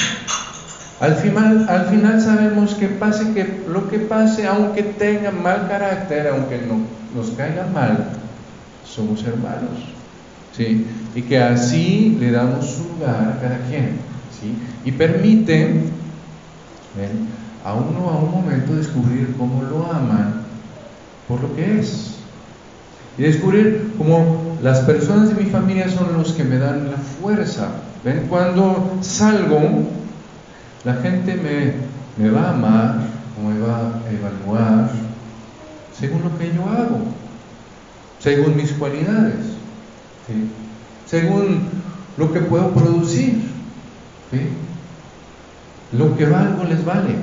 Al 1.00 1.16
final, 1.16 1.68
al 1.70 1.86
final 1.88 2.20
sabemos 2.20 2.74
que 2.74 2.88
pase 2.88 3.32
que 3.34 3.62
lo 3.70 3.88
que 3.88 4.00
pase, 4.00 4.48
aunque 4.48 4.82
tenga 4.82 5.30
mal 5.30 5.68
carácter, 5.68 6.27
aunque 6.27 6.58
no, 6.58 6.80
nos 7.13 7.32
caiga 7.36 7.68
mal, 7.72 8.08
somos 8.84 9.24
hermanos. 9.24 9.86
¿sí? 10.56 10.88
Y 11.13 11.22
que 11.22 11.38
así 11.38 12.18
le 12.20 12.32
damos 12.32 12.66
su 12.66 12.84
lugar 12.84 13.36
a 13.38 13.39
cada 13.39 13.60
quien. 13.70 14.17
Y 14.86 14.91
permite 14.91 15.82
a 17.63 17.74
uno 17.74 18.10
a 18.10 18.17
un 18.17 18.32
momento 18.32 18.75
descubrir 18.75 19.36
cómo 19.38 19.63
lo 19.63 19.91
aman 19.91 20.41
por 21.27 21.41
lo 21.41 21.56
que 21.56 21.79
es. 21.79 22.15
Y 23.17 23.24
descubrir 23.24 23.94
cómo 23.98 24.58
las 24.62 24.79
personas 24.82 25.29
de 25.29 25.44
mi 25.44 25.50
familia 25.50 25.89
son 25.89 26.13
los 26.13 26.34
que 26.34 26.44
me 26.44 26.58
dan 26.58 26.91
la 26.91 26.98
fuerza. 26.98 27.70
¿Ven? 28.03 28.27
Cuando 28.29 28.98
salgo, 29.01 29.60
la 30.86 30.94
gente 30.96 31.36
me, 32.17 32.29
va 32.29 32.41
a 32.41 32.53
amar 32.53 32.96
o 33.38 33.50
me 33.50 33.60
va 33.60 33.77
a 33.77 34.12
evaluar 34.12 34.91
según 36.00 36.22
lo 36.24 36.38
que 36.38 36.53
yo 36.53 36.63
hago, 36.70 37.00
según 38.20 38.56
mis 38.56 38.72
cualidades, 38.74 39.58
según 41.08 41.62
lo 42.17 42.32
que 42.32 42.39
puedo 42.41 42.72
producir. 42.72 43.57
Lo 45.94 46.18
que 46.18 46.26
valgo 46.26 46.64
les 46.66 46.84
vale. 46.84 47.16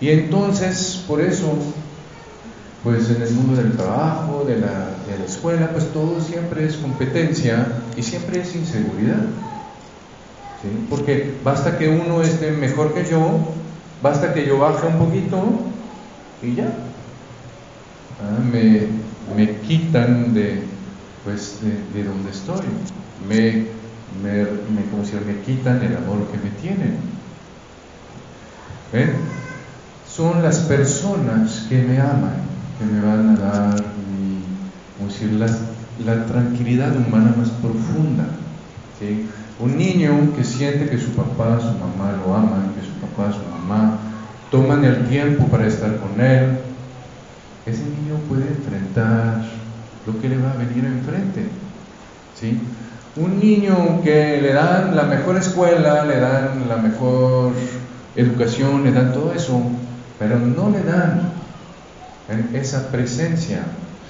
Y 0.00 0.10
entonces, 0.10 1.04
por 1.08 1.20
eso, 1.20 1.52
pues 2.84 3.10
en 3.10 3.22
el 3.22 3.32
mundo 3.32 3.60
del 3.60 3.72
trabajo, 3.72 4.44
de 4.46 4.58
la, 4.60 4.90
de 5.08 5.18
la 5.18 5.24
escuela, 5.24 5.70
pues 5.72 5.92
todo 5.92 6.20
siempre 6.20 6.64
es 6.64 6.76
competencia 6.76 7.66
y 7.96 8.02
siempre 8.02 8.40
es 8.40 8.54
inseguridad. 8.54 9.24
Porque 10.90 11.34
basta 11.44 11.78
que 11.78 11.88
uno 11.88 12.22
esté 12.22 12.50
mejor 12.50 12.92
que 12.94 13.04
yo, 13.08 13.40
basta 14.02 14.34
que 14.34 14.46
yo 14.46 14.58
baje 14.58 14.86
un 14.86 14.98
poquito 14.98 15.44
y 16.42 16.54
ya. 16.54 16.72
Ah, 18.20 18.38
me, 18.40 18.88
me, 19.36 19.56
quitan 19.60 20.34
de, 20.34 20.62
pues, 21.24 21.58
de, 21.94 22.02
donde 22.02 22.30
estoy. 22.30 22.66
Me, 23.28 23.77
me, 24.22 24.44
como 24.90 25.04
si 25.04 25.14
me 25.16 25.40
quitan 25.42 25.82
el 25.82 25.96
amor 25.96 26.26
que 26.32 26.38
me 26.38 26.50
tienen. 26.60 26.98
Son 30.06 30.42
las 30.42 30.60
personas 30.60 31.66
que 31.68 31.82
me 31.82 32.00
aman, 32.00 32.42
que 32.78 32.86
me 32.86 33.00
van 33.00 33.30
a 33.30 33.36
dar 33.38 33.84
como 34.98 35.38
la, 35.38 35.46
la 36.04 36.26
tranquilidad 36.26 36.96
humana 36.96 37.34
más 37.36 37.50
profunda. 37.50 38.26
Un 39.60 39.76
niño 39.76 40.32
que 40.36 40.44
siente 40.44 40.88
que 40.88 40.98
su 40.98 41.12
papá, 41.12 41.58
su 41.60 41.72
mamá 41.78 42.12
lo 42.24 42.34
aman, 42.34 42.74
que 42.74 42.86
su 42.86 42.92
papá, 42.94 43.32
su 43.32 43.48
mamá 43.50 43.98
toman 44.50 44.84
el 44.84 45.08
tiempo 45.08 45.46
para 45.46 45.66
estar 45.66 45.98
con 45.98 46.20
él, 46.20 46.58
ese 47.66 47.82
niño 47.82 48.16
puede 48.28 48.48
enfrentar 48.48 49.44
lo 50.06 50.20
que 50.20 50.28
le 50.28 50.38
va 50.38 50.52
a 50.52 50.56
venir 50.56 50.84
enfrente. 50.84 51.48
¿sí? 52.38 52.58
Un 53.18 53.40
niño 53.40 54.00
que 54.04 54.40
le 54.40 54.52
dan 54.52 54.94
la 54.94 55.02
mejor 55.02 55.36
escuela, 55.36 56.04
le 56.04 56.20
dan 56.20 56.68
la 56.68 56.76
mejor 56.76 57.52
educación, 58.14 58.84
le 58.84 58.92
dan 58.92 59.12
todo 59.12 59.32
eso, 59.32 59.60
pero 60.18 60.38
no 60.38 60.70
le 60.70 60.82
dan 60.84 61.32
esa 62.52 62.90
presencia, 62.90 63.62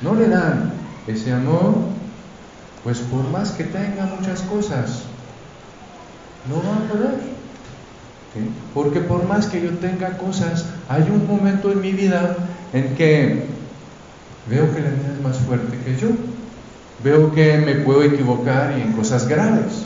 no 0.03 0.15
le 0.15 0.29
dan 0.29 0.73
ese 1.07 1.33
amor, 1.33 1.75
pues 2.85 2.99
por 2.99 3.29
más 3.31 3.53
que 3.53 3.65
tenga 3.65 4.05
muchas 4.07 4.43
cosas, 4.43 5.05
no 6.49 6.57
va 6.57 6.77
a 6.77 6.89
poder. 6.89 7.39
Porque 8.75 9.01
por 9.01 9.27
más 9.27 9.47
que 9.47 9.63
yo 9.63 9.71
tenga 9.79 10.19
cosas, 10.19 10.67
hay 10.89 11.03
un 11.03 11.27
momento 11.27 11.73
en 11.73 11.81
mi 11.81 11.93
vida 11.93 12.37
en 12.73 12.95
que 12.95 13.47
veo 14.49 14.75
que 14.75 14.81
la 14.81 14.91
vida 14.91 15.15
es 15.17 15.23
más 15.23 15.39
fuerte 15.39 15.79
que 15.85 15.97
yo. 15.97 16.09
Veo 17.03 17.33
que 17.33 17.59
me 17.59 17.77
puedo 17.77 18.03
equivocar 18.03 18.75
y 18.77 18.83
en 18.83 18.93
cosas 18.93 19.29
graves. 19.29 19.85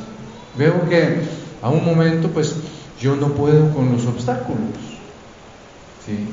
Veo 0.56 0.88
que 0.88 1.20
a 1.60 1.68
un 1.68 1.84
momento 1.84 2.28
pues 2.28 2.56
yo 3.00 3.16
no 3.16 3.28
puedo 3.28 3.72
con 3.74 3.92
los 3.92 4.06
obstáculos. 4.06 4.78
¿sí? 6.06 6.28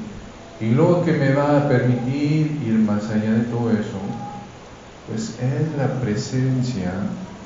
Y 0.65 0.71
lo 0.71 1.03
que 1.03 1.13
me 1.13 1.33
va 1.33 1.57
a 1.57 1.69
permitir 1.69 2.59
ir 2.65 2.79
más 2.85 3.09
allá 3.09 3.31
de 3.31 3.45
todo 3.45 3.71
eso, 3.71 3.99
pues 5.07 5.35
es 5.39 5.77
la 5.77 5.99
presencia 6.01 6.91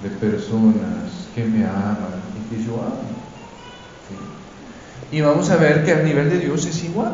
de 0.02 0.10
personas 0.10 1.28
que 1.36 1.46
me 1.46 1.66
aman 1.66 2.22
y 2.38 2.56
que 2.56 2.64
yo 2.64 2.74
amo. 2.74 3.14
Y 5.12 5.22
vamos 5.22 5.50
a 5.52 5.58
ver 5.58 5.86
que 5.86 5.92
a 5.92 6.02
nivel 6.02 6.30
de 6.30 6.40
Dios 6.40 6.66
es 6.66 6.84
igual. 6.84 7.14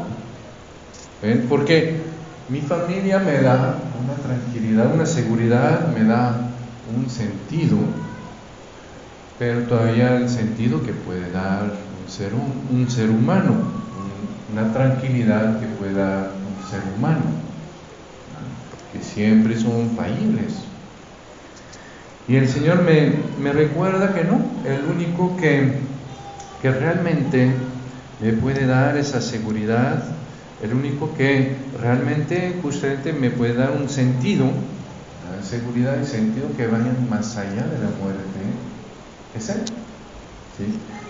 ¿Ven? 1.22 1.48
Porque 1.50 2.02
mi 2.50 2.62
familia 2.62 3.20
me 3.20 3.42
da 3.42 3.76
una 4.04 4.14
tranquilidad, 4.16 4.94
una 4.94 5.06
seguridad, 5.06 5.88
me 5.94 6.04
da 6.04 6.36
un 6.96 7.10
sentido, 7.10 7.78
pero 9.38 9.64
todavía 9.64 10.18
el 10.18 10.30
sentido 10.30 10.82
que 10.82 10.94
puede 10.94 11.32
dar 11.32 11.64
un 11.64 12.12
ser, 12.12 12.32
un, 12.34 12.90
ser 12.90 13.10
humano, 13.12 13.54
una 14.52 14.74
tranquilidad 14.74 15.60
que 15.60 15.68
puede 15.68 15.94
dar 15.94 16.32
un 16.32 16.70
ser 16.70 16.82
humano, 16.98 17.22
que 18.92 19.04
siempre 19.04 19.56
son 19.56 19.92
fallibles. 19.96 20.56
Y 22.28 22.36
el 22.36 22.48
Señor 22.48 22.82
me, 22.82 23.54
recuerda 23.54 24.14
que 24.14 24.24
no, 24.24 24.42
el 24.66 24.86
único 24.86 25.38
que, 25.38 25.74
que 26.64 26.72
realmente 26.72 27.52
me 28.22 28.34
puede 28.34 28.66
dar 28.66 28.98
esa 28.98 29.22
seguridad, 29.22 30.04
el 30.62 30.74
único 30.74 31.14
que 31.16 31.56
realmente 31.80 32.60
justamente 32.62 33.14
me 33.14 33.30
puede 33.30 33.54
dar 33.54 33.72
un 33.72 33.90
sentido, 33.90 34.46
seguridad 35.44 35.96
y 36.02 36.06
sentido 36.06 36.48
que 36.58 36.68
vayan 36.68 37.10
más 37.10 37.38
allá 37.38 37.64
de 37.66 37.80
la 37.80 37.90
muerte, 38.02 38.40
es 39.38 39.50
Él. 39.50 39.62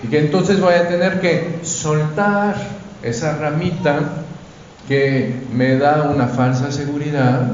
Y 0.04 0.08
que 0.08 0.20
entonces 0.20 0.60
voy 0.60 0.76
a 0.76 0.88
tener 0.88 1.20
que 1.20 1.60
soltar 1.64 2.56
esa 3.02 3.38
ramita 3.38 4.00
que 4.88 5.34
me 5.54 5.78
da 5.78 6.10
una 6.14 6.28
falsa 6.28 6.72
seguridad 6.72 7.54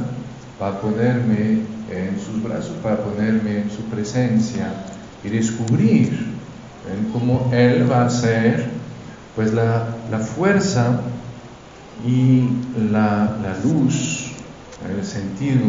para 0.60 0.80
ponerme 0.80 1.62
en 1.92 2.20
sus 2.20 2.42
brazos, 2.44 2.74
para 2.84 2.98
ponerme 2.98 3.62
en 3.62 3.72
su 3.72 3.84
presencia 3.84 4.68
y 5.24 5.30
descubrir 5.30 6.36
cómo 7.12 7.50
Él 7.54 7.90
va 7.90 8.06
a 8.06 8.10
ser 8.10 8.70
pues 9.36 9.54
la, 9.54 9.88
fuerza 10.20 11.02
y 12.04 12.50
la, 12.92 13.58
luz, 13.64 14.32
el 14.88 15.06
sentido 15.06 15.66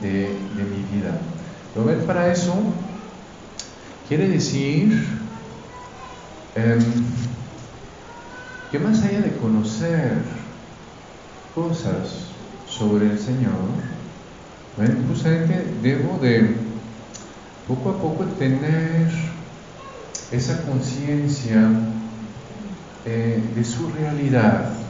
de, 0.00 0.36
mi 0.54 0.96
vida. 0.96 1.18
¿Lo 1.74 1.84
ven? 1.84 2.00
Para 2.06 2.32
eso 2.32 2.54
quiere 4.08 4.28
decir 4.28 5.04
em, 6.54 6.80
que 8.70 8.78
más 8.78 9.02
allá 9.02 9.20
de 9.20 9.36
conocer 9.36 10.22
cosas 11.54 12.26
sobre 12.68 13.10
el 13.10 13.18
Señor, 13.18 13.52
¿ven? 14.78 15.04
justamente 15.08 15.66
debo 15.82 16.18
de 16.18 16.56
poco 17.66 17.90
a 17.90 18.00
poco 18.00 18.24
tener 18.38 19.10
esa 20.30 20.62
conciencia 20.62 21.68
eh, 23.04 23.42
de 23.54 23.64
su 23.64 23.88
realidad 23.90 24.85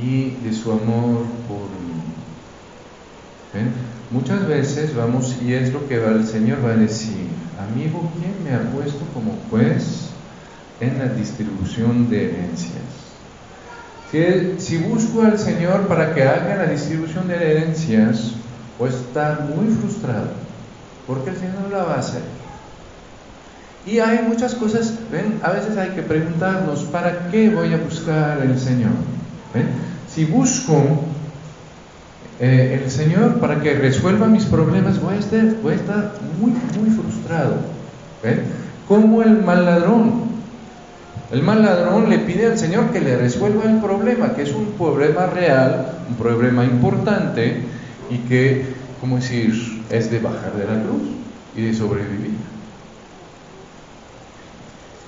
y 0.00 0.30
de 0.42 0.52
su 0.52 0.72
amor 0.72 1.24
por 1.48 1.68
mí. 1.80 1.92
Muchas 4.10 4.46
veces 4.46 4.94
vamos, 4.94 5.36
y 5.42 5.54
es 5.54 5.72
lo 5.72 5.86
que 5.88 5.96
el 5.96 6.26
Señor 6.26 6.64
va 6.64 6.70
a 6.70 6.76
decir, 6.76 7.28
amigo, 7.58 8.10
¿quién 8.18 8.34
me 8.44 8.54
ha 8.54 8.70
puesto 8.70 9.00
como 9.12 9.38
juez 9.50 10.08
en 10.80 10.98
la 10.98 11.08
distribución 11.08 12.08
de 12.08 12.30
herencias? 12.30 12.82
Si, 14.10 14.58
si 14.58 14.78
busco 14.78 15.22
al 15.22 15.38
Señor 15.38 15.86
para 15.86 16.14
que 16.14 16.22
haga 16.22 16.56
la 16.56 16.66
distribución 16.66 17.28
de 17.28 17.36
herencias, 17.36 18.32
pues 18.78 18.94
estar 18.94 19.48
muy 19.54 19.74
frustrado, 19.74 20.30
porque 21.06 21.30
el 21.30 21.36
Señor 21.36 21.62
no 21.62 21.76
la 21.76 21.84
va 21.84 21.94
a 21.94 22.00
hacer. 22.00 22.22
Y 23.86 23.98
hay 23.98 24.24
muchas 24.28 24.54
cosas, 24.54 24.94
¿ven? 25.10 25.40
A 25.42 25.50
veces 25.50 25.76
hay 25.76 25.90
que 25.90 26.02
preguntarnos, 26.02 26.84
¿para 26.84 27.30
qué 27.30 27.50
voy 27.50 27.72
a 27.74 27.78
buscar 27.78 28.40
el 28.42 28.58
Señor? 28.58 28.92
¿Ven? 29.54 29.68
Si 30.08 30.24
busco 30.24 30.82
eh, 32.40 32.80
el 32.82 32.90
Señor 32.90 33.38
para 33.38 33.60
que 33.60 33.74
resuelva 33.74 34.26
mis 34.26 34.44
problemas, 34.44 35.00
voy 35.00 35.14
a 35.14 35.18
estar, 35.18 36.12
muy, 36.40 36.90
frustrado. 36.90 37.56
¿Ven? 38.22 38.42
Como 38.88 39.22
el 39.22 39.42
mal 39.42 39.64
ladrón. 39.64 40.32
El 41.30 41.42
mal 41.42 41.62
ladrón 41.62 42.10
le 42.10 42.18
pide 42.18 42.46
al 42.46 42.58
Señor 42.58 42.90
que 42.90 43.00
le 43.00 43.16
resuelva 43.16 43.64
el 43.64 43.78
problema, 43.78 44.34
que 44.34 44.42
es 44.42 44.52
un 44.52 44.72
problema 44.72 45.26
real, 45.26 45.98
un 46.08 46.16
problema 46.16 46.64
importante 46.64 47.62
y 48.10 48.18
que, 48.28 48.66
como 49.00 49.16
decir, 49.16 49.84
es 49.88 50.10
de 50.10 50.18
bajar 50.18 50.52
de 50.52 50.64
la 50.64 50.82
cruz 50.82 51.02
y 51.56 51.62
de 51.62 51.74
sobrevivir. 51.74 52.36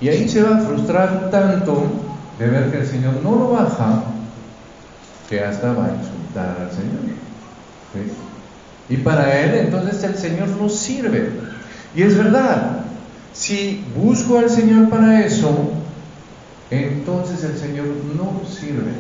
Y 0.01 0.09
ahí 0.09 0.29
se 0.29 0.43
va 0.43 0.57
a 0.57 0.61
frustrar 0.61 1.31
tanto 1.31 1.85
de 2.39 2.47
ver 2.47 2.71
que 2.71 2.79
el 2.79 2.87
Señor 2.87 3.15
no 3.23 3.37
lo 3.37 3.51
baja, 3.51 4.05
que 5.35 5.45
hasta 5.45 5.73
va 5.73 5.87
a 5.87 5.95
insultar 5.95 6.57
al 6.61 6.71
Señor. 6.71 7.01
Y 8.89 8.97
para 8.99 9.41
él 9.41 9.55
entonces 9.55 10.03
el 10.05 10.15
Señor 10.15 10.49
no 10.49 10.69
sirve. 10.69 11.31
Y 11.95 12.03
es 12.03 12.17
verdad, 12.17 12.85
si 13.33 13.85
busco 13.97 14.39
al 14.39 14.49
Señor 14.49 14.89
para 14.91 15.25
eso, 15.25 15.73
entonces 16.71 17.43
el 17.45 17.59
Señor 17.59 17.87
no 18.17 18.43
sirve. 18.49 18.93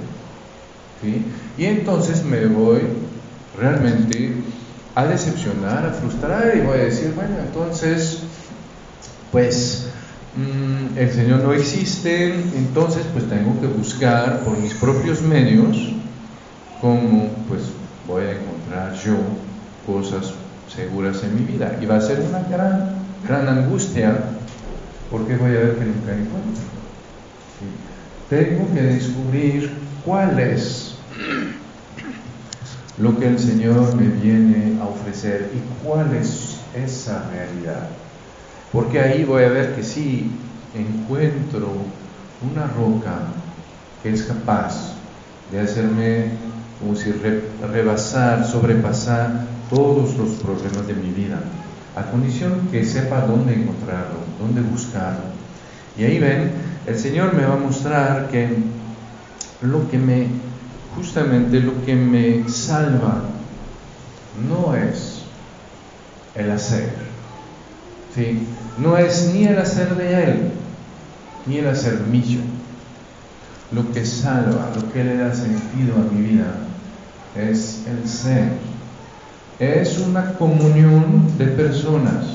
Y 1.57 1.64
entonces 1.67 2.25
me 2.25 2.47
voy 2.47 2.81
realmente 3.57 4.33
a 4.95 5.05
decepcionar, 5.05 5.87
a 5.87 5.92
frustrar 5.92 6.57
y 6.57 6.61
voy 6.61 6.79
a 6.79 6.85
decir, 6.85 7.12
bueno, 7.14 7.37
entonces, 7.47 8.20
pues 9.31 9.87
Mm, 10.37 10.99
el 10.99 11.12
Señor 11.12 11.44
no 11.44 11.53
existe, 11.53 12.35
entonces 12.35 13.05
pues 13.12 13.29
tengo 13.29 13.61
que 13.61 13.68
buscar 13.68 14.40
por 14.40 14.59
mis 14.59 14.75
propios 14.75 15.23
medios 15.23 15.93
cómo 16.85 17.31
pues 17.49 17.62
voy 18.07 18.25
a 18.25 18.33
encontrar 18.33 18.92
yo 19.03 19.16
cosas 19.87 20.35
seguras 20.68 21.23
en 21.25 21.35
mi 21.35 21.53
vida. 21.53 21.79
Y 21.81 21.87
va 21.87 21.97
a 21.97 22.01
ser 22.03 22.20
una 22.20 22.40
gran, 22.40 22.97
gran 23.27 23.49
angustia 23.49 24.14
porque 25.11 25.35
voy 25.37 25.53
a 25.53 25.61
ver 25.61 25.77
que 25.79 25.85
nunca 25.87 26.12
encuentro. 26.12 26.62
Tengo 28.29 28.75
que 28.75 28.83
descubrir 28.83 29.73
cuál 30.05 30.38
es 30.38 30.97
lo 32.99 33.18
que 33.18 33.29
el 33.29 33.38
Señor 33.38 33.97
me 33.97 34.09
viene 34.09 34.79
a 34.79 34.85
ofrecer 34.85 35.53
y 35.55 35.87
cuál 35.87 36.14
es 36.14 36.59
esa 36.75 37.31
realidad. 37.31 37.88
Porque 38.70 39.01
ahí 39.01 39.25
voy 39.25 39.44
a 39.44 39.49
ver 39.49 39.75
que 39.75 39.83
sí 39.83 40.31
encuentro 40.75 41.70
una 42.53 42.66
roca 42.66 43.20
que 44.03 44.12
es 44.12 44.25
capaz 44.25 44.92
de 45.51 45.61
hacerme, 45.61 46.31
como 46.85 46.97
si 46.97 47.12
rebasar, 47.73 48.47
sobrepasar 48.47 49.47
todos 49.70 50.16
los 50.18 50.33
problemas 50.35 50.87
de 50.87 50.92
mi 50.92 51.11
vida, 51.12 51.40
a 51.97 52.03
condición 52.11 52.68
que 52.70 52.85
sepa 52.85 53.23
dónde 53.23 53.55
encontrarlo, 53.55 54.18
dónde 54.38 54.61
buscarlo. 54.61 55.25
Y 55.97 56.05
ahí 56.05 56.18
ven, 56.18 56.53
el 56.87 56.99
Señor 56.99 57.33
me 57.33 57.47
va 57.47 57.55
a 57.55 57.59
mostrar 57.59 58.29
que 58.29 58.55
lo 59.62 59.88
que 59.90 59.97
me, 59.97 60.27
justamente 60.94 61.59
lo 61.61 61.83
que 61.87 61.94
me 61.94 62.47
salva 62.51 63.23
no 64.47 64.75
es 64.75 65.23
el 66.35 66.51
hacer, 66.51 66.92
¿sí? 68.14 68.47
No 68.77 68.99
es 68.99 69.31
ni 69.33 69.44
el 69.44 69.59
hacer 69.59 69.97
de 69.97 70.25
Él, 70.25 70.53
ni 71.47 71.59
el 71.59 71.68
hacer 71.68 72.01
mío. 72.01 72.40
Lo 73.73 73.90
que 73.90 74.05
salva, 74.05 74.70
lo 74.77 74.92
que 74.92 75.03
le 75.03 75.16
da 75.16 75.35
sentido 75.35 75.94
a 75.97 76.12
mi 76.12 76.20
vida, 76.20 76.55
es 77.37 77.85
el 77.88 78.09
ser. 78.09 78.49
Es 79.59 79.99
una 79.99 80.35
comunión 80.35 81.37
de 81.38 81.47
personas. 81.47 82.27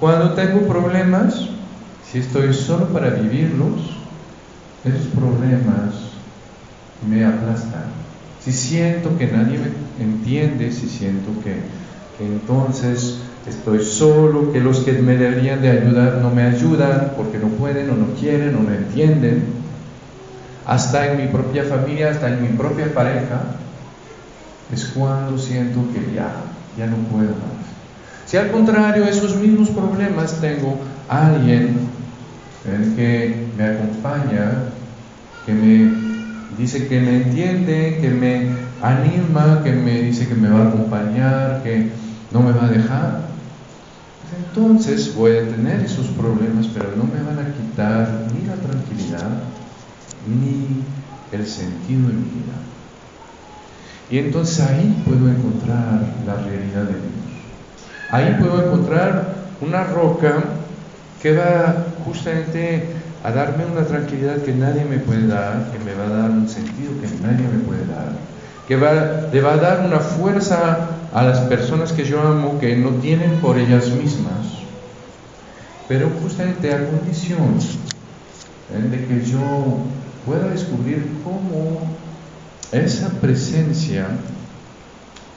Cuando 0.00 0.34
tengo 0.34 0.66
problemas, 0.66 1.48
si 2.10 2.18
estoy 2.18 2.52
solo 2.54 2.88
para 2.88 3.10
vivirlos, 3.10 3.96
esos 4.84 5.06
problemas 5.08 5.94
me 7.08 7.24
aplastan. 7.24 7.84
Si 8.44 8.52
siento 8.52 9.16
que 9.18 9.26
nadie 9.26 9.58
me 9.58 10.04
entiende, 10.04 10.72
si 10.72 10.88
siento 10.88 11.30
que, 11.42 11.56
que 12.16 12.26
entonces 12.26 13.18
estoy 13.46 13.84
solo, 13.84 14.52
que 14.52 14.60
los 14.60 14.80
que 14.80 14.92
me 14.92 15.16
deberían 15.16 15.60
de 15.60 15.70
ayudar 15.70 16.18
no 16.22 16.30
me 16.30 16.42
ayudan 16.42 17.12
porque 17.16 17.38
no 17.38 17.48
pueden 17.48 17.90
o 17.90 17.94
no 17.94 18.14
quieren 18.14 18.54
o 18.56 18.62
no 18.62 18.72
entienden, 18.72 19.44
hasta 20.66 21.12
en 21.12 21.18
mi 21.18 21.28
propia 21.28 21.64
familia, 21.64 22.10
hasta 22.10 22.28
en 22.28 22.42
mi 22.42 22.48
propia 22.48 22.92
pareja, 22.92 23.56
es 24.72 24.86
cuando 24.86 25.38
siento 25.38 25.80
que 25.92 26.14
ya, 26.14 26.30
ya 26.76 26.86
no 26.86 26.96
puedo 27.08 27.30
más. 27.30 27.58
Si 28.26 28.36
al 28.36 28.50
contrario, 28.50 29.04
esos 29.04 29.36
mismos 29.36 29.70
problemas 29.70 30.40
tengo 30.40 30.78
alguien 31.08 31.88
que 32.96 33.46
me 33.56 33.64
acompaña, 33.64 34.64
que 35.46 35.54
me 35.54 35.92
dice 36.58 36.86
que 36.86 37.00
me 37.00 37.22
entiende, 37.22 37.98
que 38.00 38.10
me 38.10 38.48
anima, 38.82 39.62
que 39.64 39.72
me 39.72 40.02
dice 40.02 40.28
que 40.28 40.34
me 40.34 40.50
va 40.50 40.64
a 40.64 40.68
acompañar, 40.68 41.62
que 41.62 41.90
no 42.30 42.42
me 42.42 42.52
va 42.52 42.66
a 42.66 42.68
dejar, 42.68 43.28
entonces 44.36 45.14
voy 45.14 45.36
a 45.36 45.48
tener 45.48 45.80
esos 45.80 46.08
problemas, 46.08 46.66
pero 46.68 46.90
no 46.96 47.04
me 47.04 47.22
van 47.22 47.38
a 47.38 47.52
quitar 47.52 48.26
ni 48.34 48.46
la 48.46 48.54
tranquilidad 48.54 49.42
ni 50.26 50.82
el 51.32 51.46
sentido 51.46 52.08
de 52.08 52.14
mi 52.14 52.22
vida. 52.22 52.54
Y 54.10 54.18
entonces 54.18 54.60
ahí 54.60 55.02
puedo 55.04 55.28
encontrar 55.28 56.00
la 56.26 56.34
realidad 56.34 56.84
de 56.84 56.94
Dios. 56.94 57.18
Ahí 58.10 58.36
puedo 58.40 58.64
encontrar 58.64 59.34
una 59.60 59.84
roca 59.84 60.42
que 61.22 61.36
va 61.36 61.86
justamente 62.04 62.86
a 63.22 63.32
darme 63.32 63.66
una 63.66 63.84
tranquilidad 63.84 64.38
que 64.38 64.54
nadie 64.54 64.84
me 64.84 64.98
puede 64.98 65.26
dar, 65.26 65.70
que 65.72 65.78
me 65.80 65.94
va 65.94 66.04
a 66.04 66.22
dar 66.22 66.30
un 66.30 66.48
sentido 66.48 66.92
que 67.00 67.08
nadie 67.22 67.46
me 67.46 67.58
puede 67.64 67.84
dar, 67.86 68.12
que 68.66 68.76
va, 68.76 69.28
le 69.32 69.40
va 69.40 69.54
a 69.54 69.56
dar 69.56 69.84
una 69.84 69.98
fuerza 69.98 70.88
a 71.12 71.22
las 71.24 71.40
personas 71.40 71.92
que 71.92 72.04
yo 72.04 72.22
amo 72.22 72.58
que 72.60 72.76
no 72.76 72.90
tienen 73.00 73.32
por 73.40 73.58
ellas 73.58 73.90
mismas, 73.90 74.58
pero 75.88 76.08
justamente 76.22 76.72
a 76.72 76.86
condición 76.88 77.58
¿eh? 78.72 78.88
de 78.88 79.06
que 79.06 79.24
yo 79.24 79.40
pueda 80.24 80.48
descubrir 80.48 81.04
cómo 81.24 81.97
esa 82.72 83.08
presencia 83.20 84.08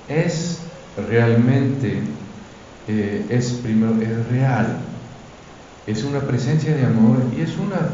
es 0.07 0.59
realmente, 1.09 2.01
eh, 2.87 3.25
es, 3.29 3.51
primero, 3.63 4.01
es 4.01 4.27
real, 4.27 4.77
es 5.87 6.03
una 6.03 6.19
presencia 6.19 6.75
de 6.75 6.85
amor 6.85 7.17
y 7.37 7.41
es 7.41 7.57
una 7.57 7.89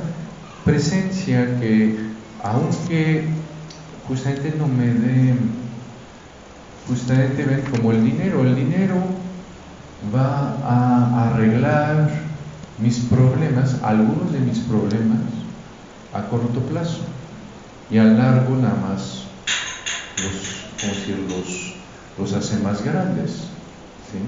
presencia 0.65 1.59
que 1.59 1.95
aunque 2.43 3.25
justamente 4.07 4.53
no 4.57 4.67
me 4.67 4.87
dé, 4.87 5.35
justamente 6.87 7.43
ven 7.43 7.61
como 7.71 7.91
el 7.91 8.03
dinero, 8.03 8.41
el 8.43 8.55
dinero 8.55 8.95
va 10.13 10.57
a 10.63 11.29
arreglar 11.29 12.09
mis 12.79 12.99
problemas, 12.99 13.77
algunos 13.83 14.31
de 14.31 14.39
mis 14.39 14.59
problemas, 14.59 15.21
a 16.13 16.23
corto 16.29 16.61
plazo 16.61 17.01
y 17.89 17.97
a 17.97 18.03
largo 18.03 18.55
nada 18.55 18.75
más 18.75 19.16
los, 20.17 21.73
los, 22.17 22.33
hace 22.33 22.57
más 22.59 22.83
grandes. 22.83 23.31
¿sí? 23.31 24.19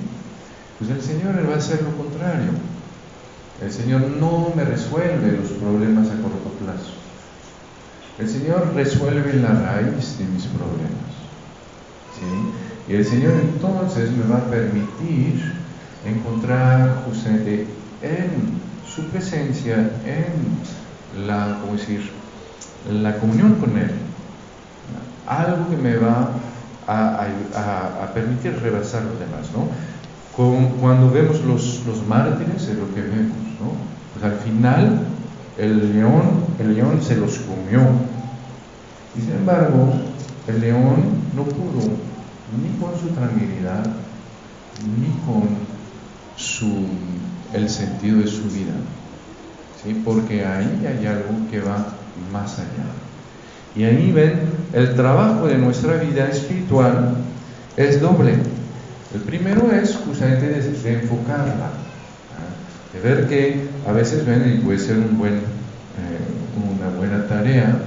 Pues 0.78 0.92
el 0.92 1.02
Señor 1.02 1.50
va 1.50 1.56
a 1.56 1.58
hacer 1.58 1.82
lo 1.82 1.96
contrario. 1.98 2.52
El 3.62 3.72
Señor 3.72 4.02
no 4.02 4.54
me 4.56 4.64
resuelve 4.64 5.38
los 5.38 5.52
problemas 5.52 6.08
a 6.08 6.22
corto 6.22 6.50
plazo. 6.64 6.94
El 8.18 8.30
Señor 8.30 8.74
resuelve 8.76 9.34
la 9.34 9.50
raíz 9.50 10.18
de 10.18 10.26
mis 10.26 10.46
problemas. 10.46 11.10
¿sí? 12.18 12.92
Y 12.92 12.96
el 12.96 13.06
Señor 13.06 13.34
entonces 13.34 14.12
me 14.12 14.28
va 14.28 14.38
a 14.38 14.50
permitir 14.50 15.54
encontrar 16.06 17.04
justamente 17.06 17.68
en 18.02 18.60
su 18.88 19.04
presencia, 19.10 19.76
en 20.06 21.28
la, 21.28 21.60
¿cómo 21.62 21.74
decir? 21.74 22.10
la 22.90 23.18
comunión 23.18 23.56
con 23.56 23.78
Él, 23.78 23.92
algo 25.28 25.70
que 25.70 25.78
me 25.78 25.96
va 25.98 26.30
a, 26.88 28.14
permitir 28.14 28.60
rebasar 28.62 29.04
los 29.04 29.20
demás, 29.20 29.52
¿no? 29.54 29.68
cuando 30.80 31.12
vemos 31.12 31.42
los, 31.44 31.86
los 31.86 32.08
mártires 32.08 32.64
es 32.64 32.78
lo 32.78 32.94
que 32.96 33.02
vemos, 33.02 33.38
¿no? 33.60 33.74
Pues 34.14 34.24
al 34.24 34.40
final 34.40 35.02
el 35.58 35.94
león, 35.94 36.46
el 36.60 36.76
león 36.76 37.02
se 37.02 37.18
los 37.18 37.40
comió. 37.40 37.82
Y 39.18 39.22
sin 39.22 39.32
embargo, 39.32 39.92
el 40.48 40.62
león 40.62 41.04
no 41.36 41.44
pudo 41.44 41.82
ni 42.58 42.70
con 42.80 42.98
su 42.98 43.10
tranquilidad, 43.10 43.86
ni 44.98 45.10
con 45.26 45.50
su, 46.38 46.88
el 47.54 47.70
sentido 47.70 48.20
de 48.20 48.28
su 48.28 48.44
vida. 48.44 48.74
¿sí? 49.84 50.02
Porque 50.06 50.46
ahí 50.46 50.86
hay 50.88 51.06
algo 51.06 51.50
que 51.52 51.60
va 51.60 51.88
más 52.32 52.60
allá. 52.60 53.09
Y 53.76 53.84
ahí 53.84 54.12
ven, 54.12 54.42
el 54.74 54.96
trabajo 54.96 55.48
de 55.48 55.58
nuestra 55.58 55.96
vida 55.96 56.28
espiritual 56.28 57.16
es 57.78 58.02
doble. 58.02 58.34
El 59.14 59.22
primero 59.22 59.72
es 59.72 59.96
justamente 59.96 60.48
de, 60.48 60.94
enfocarla, 60.94 61.72
de 62.94 63.00
ver 63.00 63.28
que 63.28 63.68
a 63.88 63.92
veces 63.92 64.26
ven, 64.26 64.58
y 64.60 64.64
puede 64.64 64.80
ser 64.80 64.98
eh, 64.98 65.02
una 65.02 66.98
buena 66.98 67.28
tarea, 67.28 67.80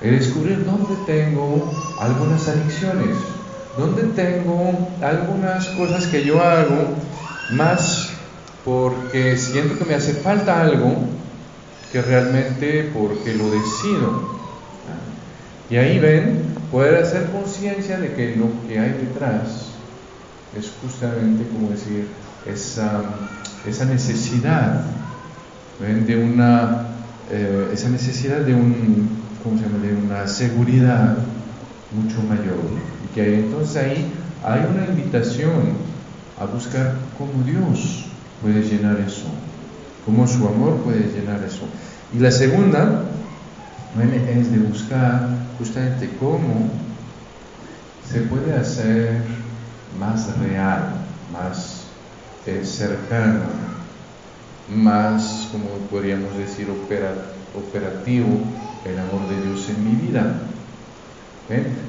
es 0.00 0.10
descubrir 0.10 0.64
dónde 0.64 0.96
tengo 1.06 1.70
algunas 2.00 2.48
adicciones, 2.48 3.16
dónde 3.76 4.02
tengo 4.14 4.88
algunas 5.02 5.66
cosas 5.68 6.06
que 6.06 6.24
yo 6.24 6.42
hago 6.42 6.94
más 7.52 8.10
porque 8.64 9.36
siento 9.36 9.78
que 9.78 9.84
me 9.84 9.94
hace 9.94 10.14
falta 10.14 10.60
algo 10.60 10.94
que 11.90 12.00
realmente 12.00 12.90
porque 12.94 13.34
lo 13.34 13.50
decido. 13.50 14.41
Y 15.72 15.78
ahí 15.78 15.98
ven, 15.98 16.42
poder 16.70 17.02
hacer 17.02 17.30
conciencia 17.30 17.98
de 17.98 18.12
que 18.12 18.36
lo 18.36 18.48
que 18.68 18.78
hay 18.78 18.90
detrás 18.90 19.68
es 20.54 20.70
justamente, 20.82 21.48
como 21.48 21.70
decir, 21.70 22.08
esa, 22.44 23.00
esa 23.66 23.86
necesidad, 23.86 24.84
de 25.80 26.22
una, 26.22 26.88
eh, 27.30 27.70
esa 27.72 27.88
necesidad 27.88 28.40
de, 28.40 28.54
un, 28.54 29.08
¿cómo 29.42 29.56
se 29.56 29.64
llama? 29.64 29.78
de 29.78 29.94
una 29.94 30.26
seguridad 30.26 31.16
mucho 31.90 32.22
mayor. 32.28 32.60
Y 33.06 33.14
que 33.14 33.40
entonces 33.40 33.76
ahí 33.82 34.12
hay 34.44 34.60
una 34.70 34.84
invitación 34.84 35.72
a 36.38 36.44
buscar 36.44 36.96
cómo 37.16 37.42
Dios 37.44 38.08
puede 38.42 38.60
llenar 38.60 39.00
eso, 39.00 39.24
cómo 40.04 40.28
su 40.28 40.46
amor 40.46 40.82
puede 40.84 41.10
llenar 41.18 41.42
eso. 41.42 41.62
Y 42.14 42.18
la 42.18 42.30
segunda 42.30 43.04
es 44.00 44.50
de 44.50 44.58
buscar 44.58 45.28
justamente 45.58 46.10
cómo 46.18 46.70
se 48.08 48.20
puede 48.22 48.54
hacer 48.54 49.22
más 49.98 50.38
real, 50.38 50.94
más 51.32 51.84
eh, 52.46 52.62
cercano, 52.64 53.40
más, 54.68 55.48
como 55.52 55.68
podríamos 55.90 56.36
decir, 56.36 56.68
operativo 56.70 58.28
el 58.84 58.98
amor 58.98 59.28
de 59.28 59.46
Dios 59.46 59.68
en 59.68 59.84
mi 59.84 59.94
vida. 60.06 60.40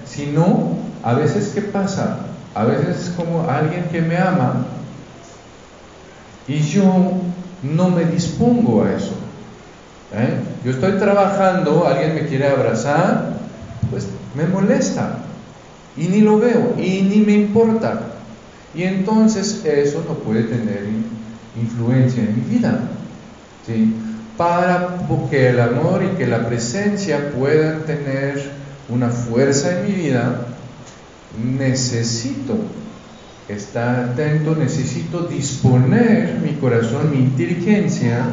Si 0.05 0.27
no, 0.27 0.77
a 1.03 1.13
veces, 1.13 1.51
¿qué 1.55 1.61
pasa? 1.61 2.27
A 2.53 2.65
veces 2.65 3.07
es 3.07 3.09
como 3.11 3.49
alguien 3.49 3.85
que 3.85 4.01
me 4.01 4.17
ama 4.17 4.65
y 6.47 6.59
yo 6.59 7.21
no 7.61 7.89
me 7.89 8.03
dispongo 8.05 8.83
a 8.83 8.91
eso. 8.91 9.22
¿Eh? 10.15 10.33
Yo 10.63 10.71
estoy 10.71 10.93
trabajando, 10.93 11.87
alguien 11.87 12.13
me 12.13 12.27
quiere 12.27 12.47
abrazar, 12.47 13.33
pues 13.89 14.07
me 14.35 14.45
molesta 14.45 15.17
y 15.97 16.07
ni 16.07 16.21
lo 16.21 16.39
veo 16.39 16.75
y 16.77 17.01
ni 17.01 17.17
me 17.17 17.33
importa. 17.33 18.01
Y 18.75 18.83
entonces 18.83 19.63
eso 19.65 20.03
no 20.07 20.15
puede 20.15 20.43
tener 20.43 20.85
influencia 21.59 22.23
en 22.23 22.35
mi 22.35 22.55
vida. 22.57 22.79
¿sí? 23.65 23.93
Para 24.37 24.97
que 25.29 25.49
el 25.49 25.59
amor 25.59 26.03
y 26.03 26.17
que 26.17 26.27
la 26.27 26.47
presencia 26.47 27.31
puedan 27.31 27.81
tener 27.83 28.51
una 28.89 29.09
fuerza 29.09 29.79
en 29.79 29.87
mi 29.87 29.91
vida, 29.93 30.47
necesito 31.57 32.55
estar 33.47 34.11
atento, 34.11 34.55
necesito 34.55 35.23
disponer 35.23 36.39
mi 36.43 36.53
corazón, 36.53 37.11
mi 37.11 37.17
inteligencia 37.17 38.25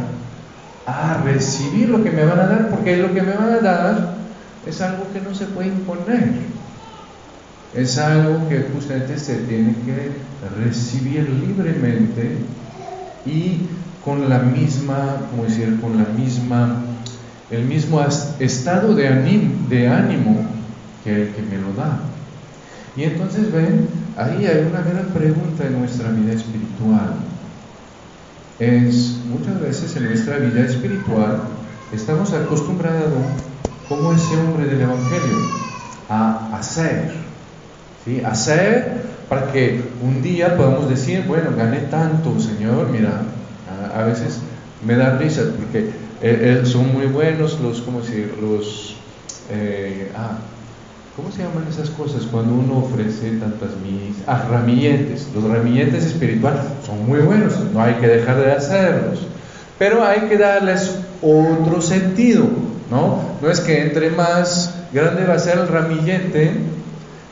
a 0.90 1.22
recibir 1.22 1.88
lo 1.88 2.03
que 2.03 2.11
me 2.11 2.24
van 2.24 2.40
a 2.40 2.46
dar, 2.46 2.68
porque 2.70 2.96
lo 2.96 3.12
que 3.14 3.22
me 3.22 3.33
van 3.33 3.53
a 3.53 3.61
dar 3.61 4.14
es 4.66 4.81
algo 4.81 5.07
que 5.12 5.20
no 5.20 5.35
se 5.35 5.46
puede 5.46 5.68
imponer. 5.68 6.33
Es 7.74 7.98
algo 7.98 8.48
que 8.48 8.66
justamente 8.74 9.18
se 9.18 9.37
tiene 9.42 9.74
que 9.87 10.11
recibir 10.64 11.29
libremente 11.29 12.38
y 13.24 13.68
con 14.05 14.29
la 14.29 14.40
misma, 14.40 15.29
como 15.31 15.44
decir, 15.44 15.79
con 15.81 15.96
la 15.96 16.05
misma, 16.05 16.83
el 17.50 17.64
mismo 17.64 18.05
estado 18.38 18.94
de 18.94 19.09
ánimo, 19.09 19.68
de 19.68 19.88
ánimo 19.88 20.46
que 21.05 21.22
el 21.22 21.29
que 21.29 21.42
me 21.42 21.59
lo 21.59 21.72
da. 21.74 22.00
Y 22.96 23.05
entonces 23.05 23.53
ven, 23.53 23.88
ahí 24.16 24.46
hay 24.46 24.66
una 24.68 24.81
gran 24.81 25.07
pregunta 25.14 25.64
en 25.66 25.79
nuestra 25.79 26.11
vida 26.11 26.33
espiritual. 26.33 27.29
Es 28.60 29.16
muchas 29.24 29.58
veces 29.58 29.96
en 29.96 30.04
nuestra 30.04 30.36
vida 30.36 30.60
espiritual 30.60 31.40
estamos 31.94 32.34
acostumbrados, 32.34 33.14
como 33.88 34.12
ese 34.12 34.36
hombre 34.36 34.66
del 34.66 34.82
Evangelio, 34.82 35.38
a 36.10 36.58
hacer. 36.58 37.10
¿sí? 38.04 38.20
Hacer 38.22 39.00
para 39.30 39.50
que 39.50 39.82
un 40.02 40.20
día 40.20 40.58
podamos 40.58 40.90
decir, 40.90 41.24
bueno, 41.26 41.52
gané 41.56 41.78
tanto, 41.90 42.38
Señor, 42.38 42.90
mira, 42.90 43.22
a, 43.94 44.02
veces 44.04 44.40
me 44.84 44.94
da 44.94 45.16
risa 45.16 45.42
porque 45.56 45.90
eh, 46.20 46.60
son 46.64 46.92
muy 46.92 47.06
buenos 47.06 47.60
los, 47.60 47.80
¿cómo 47.80 48.02
decir? 48.02 48.34
Los, 48.42 48.96
eh, 49.50 50.12
ah, 50.14 50.36
¿Cómo 51.20 51.33
se 51.33 51.42
llaman 51.42 51.66
esas 51.68 51.90
cosas 51.90 52.22
cuando 52.22 52.54
uno 52.54 52.78
ofrece 52.78 53.33
tantas 53.33 53.72
mis 53.85 54.16
Ah, 54.26 54.46
ramilletes. 54.50 55.28
Los 55.35 55.44
ramilletes 55.44 56.06
espirituales 56.06 56.62
son 56.87 57.06
muy 57.06 57.18
buenos, 57.20 57.59
no 57.74 57.83
hay 57.83 57.94
que 57.94 58.06
dejar 58.06 58.38
de 58.38 58.52
hacerlos. 58.52 59.26
Pero 59.78 60.02
hay 60.02 60.22
que 60.22 60.38
darles 60.38 60.96
otro 61.20 61.83
sentido, 61.83 62.44
¿no? 62.90 63.20
No 63.42 63.50
es 63.50 63.61
que 63.61 63.83
entre 63.83 64.09
más 64.11 64.74
grande 64.94 65.26
va 65.26 65.35
a 65.35 65.38
ser 65.38 65.59
el 65.59 65.68
ramillete, 65.68 66.52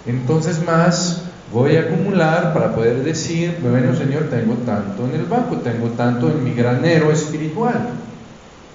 entonces 0.07 0.62
más 0.66 1.22
voy 1.51 1.77
a 1.77 1.81
acumular 1.81 2.53
para 2.53 2.74
poder 2.74 3.03
decir, 3.03 3.57
bueno 3.62 3.96
Señor, 3.96 4.24
tengo 4.24 4.53
tanto 4.66 5.07
en 5.07 5.18
el 5.18 5.24
banco, 5.24 5.57
tengo 5.57 5.88
tanto 5.96 6.29
en 6.31 6.44
mi 6.44 6.53
granero 6.53 7.11
espiritual. 7.11 7.88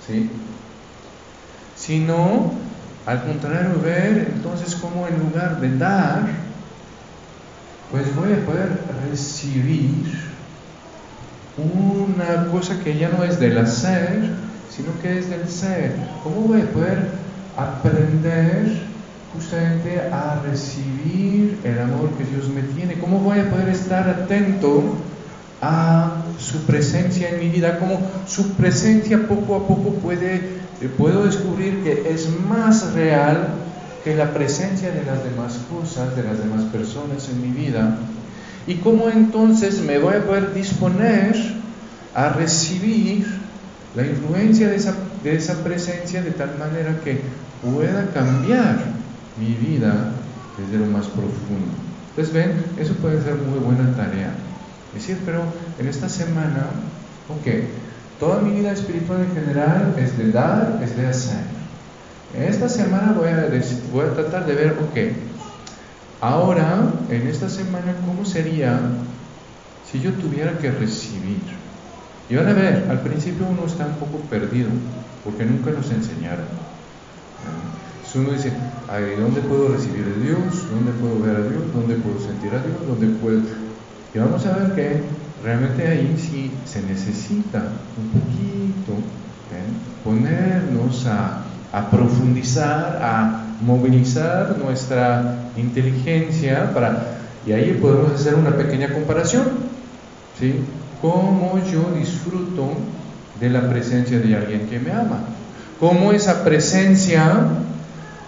¿Sí? 0.08 0.28
Sino 1.76 2.62
al 3.05 3.23
contrario, 3.23 3.81
ver 3.83 4.31
entonces 4.33 4.75
cómo 4.75 5.07
en 5.07 5.19
lugar 5.19 5.59
de 5.59 5.77
dar, 5.77 6.23
pues 7.91 8.15
voy 8.15 8.33
a 8.33 8.45
poder 8.45 8.79
recibir 9.09 10.33
una 11.57 12.47
cosa 12.49 12.79
que 12.83 12.97
ya 12.97 13.09
no 13.09 13.23
es 13.23 13.39
del 13.39 13.57
hacer, 13.57 14.31
sino 14.69 14.89
que 15.01 15.19
es 15.19 15.29
del 15.29 15.47
ser. 15.47 15.95
¿Cómo 16.23 16.47
voy 16.47 16.61
a 16.61 16.71
poder 16.71 17.09
aprender 17.57 18.83
justamente 19.33 20.01
a 20.11 20.41
recibir 20.49 21.59
el 21.63 21.79
amor 21.79 22.09
que 22.17 22.23
Dios 22.23 22.47
me 22.49 22.61
tiene? 22.61 22.95
¿Cómo 22.99 23.19
voy 23.19 23.39
a 23.39 23.49
poder 23.49 23.69
estar 23.69 24.09
atento 24.09 24.95
a 25.61 26.22
su 26.53 26.59
presencia 26.65 27.29
en 27.29 27.39
mi 27.39 27.49
vida? 27.49 27.79
¿Cómo 27.79 27.99
su 28.27 28.53
presencia 28.53 29.27
poco 29.27 29.55
a 29.55 29.67
poco 29.67 29.95
puede 29.95 30.63
puedo 30.97 31.25
descubrir 31.25 31.83
que 31.83 32.13
es 32.13 32.27
más 32.47 32.93
real 32.93 33.47
que 34.03 34.15
la 34.15 34.33
presencia 34.33 34.91
de 34.91 35.03
las 35.03 35.23
demás 35.23 35.59
cosas, 35.71 36.15
de 36.15 36.23
las 36.23 36.37
demás 36.37 36.63
personas 36.71 37.29
en 37.29 37.41
mi 37.41 37.57
vida, 37.57 37.97
y 38.67 38.75
cómo 38.75 39.09
entonces 39.09 39.81
me 39.81 39.97
voy 39.97 40.15
a 40.15 40.25
poder 40.25 40.53
disponer 40.53 41.35
a 42.13 42.29
recibir 42.29 43.25
la 43.95 44.05
influencia 44.05 44.69
de 44.69 44.75
esa, 44.75 44.93
de 45.23 45.35
esa 45.35 45.63
presencia 45.63 46.21
de 46.21 46.31
tal 46.31 46.57
manera 46.57 46.99
que 47.03 47.21
pueda 47.63 48.07
cambiar 48.13 48.77
mi 49.39 49.53
vida 49.55 50.11
desde 50.57 50.85
lo 50.85 50.91
más 50.91 51.07
profundo. 51.07 51.71
Entonces 52.09 52.33
ven, 52.33 52.51
eso 52.79 52.93
puede 52.95 53.21
ser 53.23 53.35
muy 53.35 53.59
buena 53.59 53.95
tarea. 53.95 54.33
Decir, 54.93 55.17
pero 55.25 55.41
en 55.79 55.88
esta 55.88 56.08
semana, 56.08 56.67
ok, 57.27 57.63
toda 58.19 58.41
mi 58.41 58.60
vida 58.60 58.71
espiritual 58.71 59.21
en 59.21 59.34
general 59.34 59.95
es 59.97 60.17
de 60.17 60.32
dar, 60.32 60.79
es 60.84 60.95
de 60.95 61.08
hacer. 61.08 61.43
En 62.36 62.43
esta 62.43 62.69
semana 62.69 63.13
voy 63.17 63.29
a, 63.29 63.49
voy 63.91 64.06
a 64.06 64.13
tratar 64.13 64.45
de 64.45 64.53
ver, 64.53 64.71
ok, 64.71 65.15
ahora, 66.21 66.91
en 67.10 67.27
esta 67.27 67.49
semana, 67.49 67.95
¿cómo 68.06 68.23
sería 68.25 68.79
si 69.91 69.99
yo 69.99 70.13
tuviera 70.13 70.58
que 70.58 70.71
recibir? 70.71 71.41
Y 72.29 72.36
van 72.36 72.47
a 72.47 72.53
ver, 72.53 72.88
al 72.89 73.01
principio 73.01 73.45
uno 73.47 73.65
está 73.65 73.86
un 73.86 73.95
poco 73.95 74.19
perdido, 74.29 74.69
porque 75.23 75.45
nunca 75.45 75.71
nos 75.71 75.91
enseñaron. 75.91 76.45
Si 78.12 78.19
uno 78.19 78.32
dice, 78.32 78.53
¿dónde 79.19 79.41
puedo 79.41 79.69
recibir 79.69 80.06
a 80.06 80.23
Dios? 80.23 80.69
¿Dónde 80.71 80.91
puedo 80.93 81.19
ver 81.19 81.36
a 81.36 81.49
Dios? 81.49 81.63
¿Dónde 81.73 81.95
puedo 81.95 82.19
sentir 82.19 82.51
a 82.53 82.62
Dios? 82.62 82.77
¿Dónde 82.88 83.08
puedo...? 83.19 83.62
Y 84.13 84.19
vamos 84.19 84.45
a 84.45 84.58
ver 84.58 84.76
que 84.76 85.02
realmente 85.43 85.88
ahí 85.88 86.15
sí 86.17 86.52
se 86.65 86.82
necesita 86.84 87.63
un 87.97 88.21
poquito 88.21 89.02
ponernos 90.04 91.06
a, 91.06 91.43
a 91.71 91.89
profundizar, 91.89 92.99
a 93.02 93.43
movilizar 93.62 94.58
nuestra 94.58 95.38
inteligencia 95.58 96.73
para... 96.73 97.19
Y 97.45 97.52
ahí 97.52 97.78
podemos 97.82 98.13
hacer 98.13 98.36
una 98.36 98.52
pequeña 98.52 98.93
comparación. 98.93 99.43
¿sí? 100.39 100.56
Cómo 101.02 101.60
yo 101.71 101.91
disfruto 101.97 102.71
de 103.39 103.49
la 103.49 103.69
presencia 103.69 104.19
de 104.19 104.36
alguien 104.36 104.67
que 104.67 104.80
me 104.80 104.91
ama. 104.91 105.19
Cómo 105.80 106.12
esa 106.12 106.43
presencia 106.43 107.34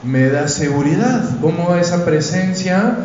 me 0.04 0.30
da 0.30 0.48
seguridad, 0.48 1.24
cómo 1.42 1.76
esa 1.76 2.04
presencia 2.04 2.96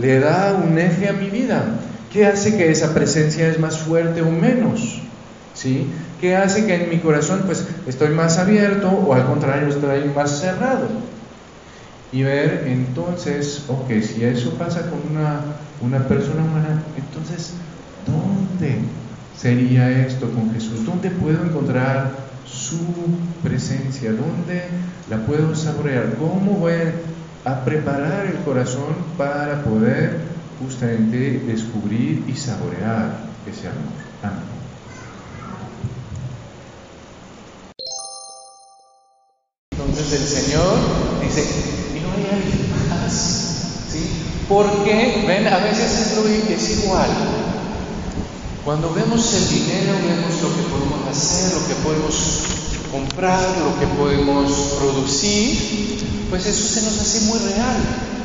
le 0.00 0.20
da 0.20 0.54
un 0.54 0.78
eje 0.78 1.08
a 1.08 1.12
mi 1.12 1.28
vida. 1.28 1.64
¿Qué 2.12 2.26
hace 2.26 2.56
que 2.56 2.70
esa 2.70 2.94
presencia 2.94 3.48
es 3.48 3.58
más 3.58 3.78
fuerte 3.78 4.22
o 4.22 4.30
menos? 4.30 5.02
¿Sí? 5.54 5.86
¿Qué 6.20 6.36
hace 6.36 6.66
que 6.66 6.74
en 6.74 6.88
mi 6.88 6.98
corazón 6.98 7.42
pues 7.46 7.66
estoy 7.86 8.08
más 8.08 8.38
abierto 8.38 8.88
o 8.88 9.12
al 9.12 9.26
contrario 9.26 9.68
estoy 9.68 10.10
más 10.14 10.40
cerrado? 10.40 10.88
Y 12.10 12.22
ver 12.22 12.64
entonces, 12.66 13.64
ok, 13.68 13.88
si 14.02 14.24
eso 14.24 14.54
pasa 14.54 14.88
con 14.88 15.00
una, 15.10 15.40
una 15.82 16.08
persona 16.08 16.42
humana, 16.42 16.82
entonces, 16.96 17.52
¿dónde 18.06 18.78
sería 19.36 19.90
esto 20.06 20.30
con 20.30 20.52
Jesús? 20.54 20.86
¿Dónde 20.86 21.10
puedo 21.10 21.44
encontrar 21.44 22.12
su 22.46 22.78
presencia? 23.42 24.12
¿Dónde 24.12 24.62
la 25.10 25.18
puedo 25.26 25.54
saborear? 25.54 26.14
¿Cómo 26.18 26.52
voy 26.52 26.72
a 27.44 27.64
preparar 27.64 28.26
el 28.26 28.38
corazón 28.44 28.94
para 29.18 29.62
poder 29.62 30.37
justamente 30.58 31.40
descubrir 31.46 32.24
y 32.26 32.34
saborear 32.34 33.28
ese 33.46 33.68
amor? 33.68 34.42
Entonces 39.72 40.12
el 40.12 40.26
Señor 40.26 40.78
dice, 41.22 41.44
y 41.94 42.00
no 42.00 42.12
hay 42.12 42.26
alguien 42.32 42.70
más, 42.90 43.12
¿sí? 43.90 44.10
Porque, 44.48 45.24
ven, 45.26 45.46
a 45.46 45.58
veces 45.58 45.98
es 46.50 46.84
igual. 46.84 47.08
Cuando 48.64 48.92
vemos 48.92 49.34
el 49.34 49.48
dinero, 49.48 49.94
vemos 50.06 50.42
lo 50.42 50.56
que 50.56 50.62
podemos 50.68 51.08
hacer, 51.08 51.54
lo 51.54 51.66
que 51.68 51.74
podemos 51.82 52.42
comprar, 52.90 53.40
lo 53.58 53.78
que 53.78 53.86
podemos 53.96 54.74
producir, 54.78 56.26
pues 56.30 56.46
eso 56.46 56.74
se 56.74 56.82
nos 56.82 57.00
hace 57.00 57.20
muy 57.22 57.38
real. 57.38 58.17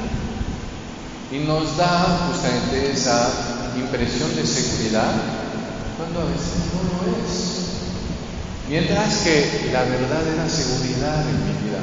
Y 1.34 1.40
nos 1.40 1.76
da 1.78 2.30
justamente 2.30 2.92
esa 2.92 3.28
impresión 3.76 4.36
de 4.36 4.46
seguridad 4.46 5.14
cuando 5.98 6.22
a 6.22 6.26
veces 6.26 6.70
no 6.70 6.84
lo 6.94 7.26
es. 7.26 7.64
Mientras 8.70 9.18
que 9.24 9.72
la 9.74 9.82
verdadera 9.82 10.48
seguridad 10.48 11.22
en 11.28 11.40
mi 11.42 11.54
vida, 11.66 11.82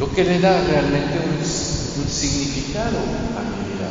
lo 0.00 0.10
que 0.14 0.24
le 0.24 0.40
da 0.40 0.62
realmente 0.62 1.18
un, 1.18 1.44
significado 2.08 2.96
a 3.36 3.42
mi 3.44 3.68
vida, 3.68 3.88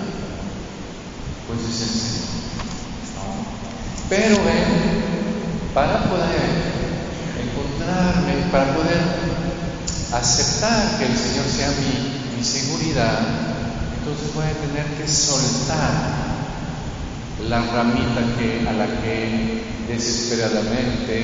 pues 1.45 1.59
es 1.59 1.81
el 1.81 1.99
Señor. 2.01 2.41
Pero 4.09 4.37
para 5.75 6.09
poder 6.09 6.41
encontrarme, 7.45 8.49
para 8.51 8.73
poder 8.73 9.01
aceptar 10.13 10.97
que 10.97 11.05
el 11.05 11.15
Señor 11.15 11.45
sea 11.45 11.69
mi, 11.79 12.37
mi 12.37 12.43
seguridad, 12.43 13.50
entonces 14.01 14.33
voy 14.33 14.45
a 14.45 14.53
tener 14.53 14.85
que 14.97 15.07
soltar 15.07 15.91
la 17.47 17.61
ramita 17.61 18.21
a 18.67 18.73
la 18.73 18.87
que 19.01 19.63
desesperadamente 19.87 21.23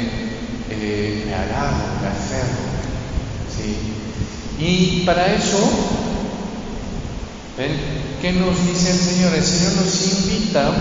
eh, 0.70 1.24
me 1.26 1.34
agarro, 1.34 2.02
me 2.02 2.08
aferro. 2.08 2.68
¿sí? 3.50 3.78
Y 4.64 5.06
para 5.08 5.34
eso, 5.34 5.58
¿ven? 7.58 7.72
¿qué 8.22 8.34
nos 8.34 8.64
dice 8.68 8.92
el 8.92 9.00
Señor? 9.00 9.34
El 9.34 9.44
Señor 9.44 9.74
nos 9.74 10.08
invita 10.08 10.72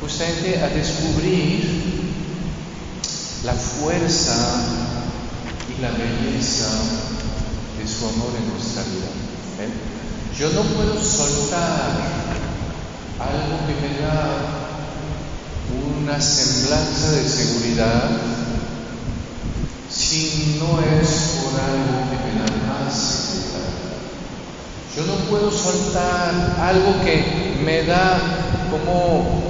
justamente 0.00 0.60
a 0.60 0.68
descubrir 0.68 2.00
la 3.44 3.54
fuerza 3.54 4.34
y 5.68 5.80
la 5.80 5.90
belleza 5.92 6.70
de 7.78 7.86
su 7.86 8.04
amor 8.08 8.32
en 8.36 8.52
nuestra 8.52 8.82
vida. 8.82 9.10
¿ven? 9.56 9.99
Yo 10.38 10.48
no 10.50 10.62
puedo 10.62 11.02
soltar 11.02 11.90
algo 13.18 13.66
que 13.66 13.74
me 13.74 14.00
da 14.00 14.60
una 16.00 16.20
semblanza 16.20 17.12
de 17.12 17.28
seguridad 17.28 18.10
si 19.90 20.58
no 20.58 20.80
es 20.80 21.08
por 21.42 21.60
algo 21.60 22.10
que 22.10 22.16
me 22.24 22.40
da 22.40 22.46
más 22.66 22.94
seguridad. 22.94 23.70
Yo 24.96 25.06
no 25.06 25.14
puedo 25.28 25.50
soltar 25.50 26.56
algo 26.60 27.04
que 27.04 27.58
me 27.62 27.84
da 27.84 28.18
como 28.70 29.42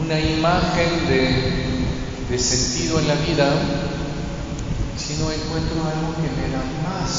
una 0.00 0.18
imagen 0.18 1.06
de, 1.06 2.28
de 2.28 2.38
sentido 2.38 2.98
en 2.98 3.08
la 3.08 3.14
vida 3.14 3.52
si 4.96 5.14
no 5.14 5.30
encuentro 5.30 5.76
algo 5.84 6.14
que 6.16 6.30
me 6.30 6.48
da 6.52 6.62
más 6.82 7.10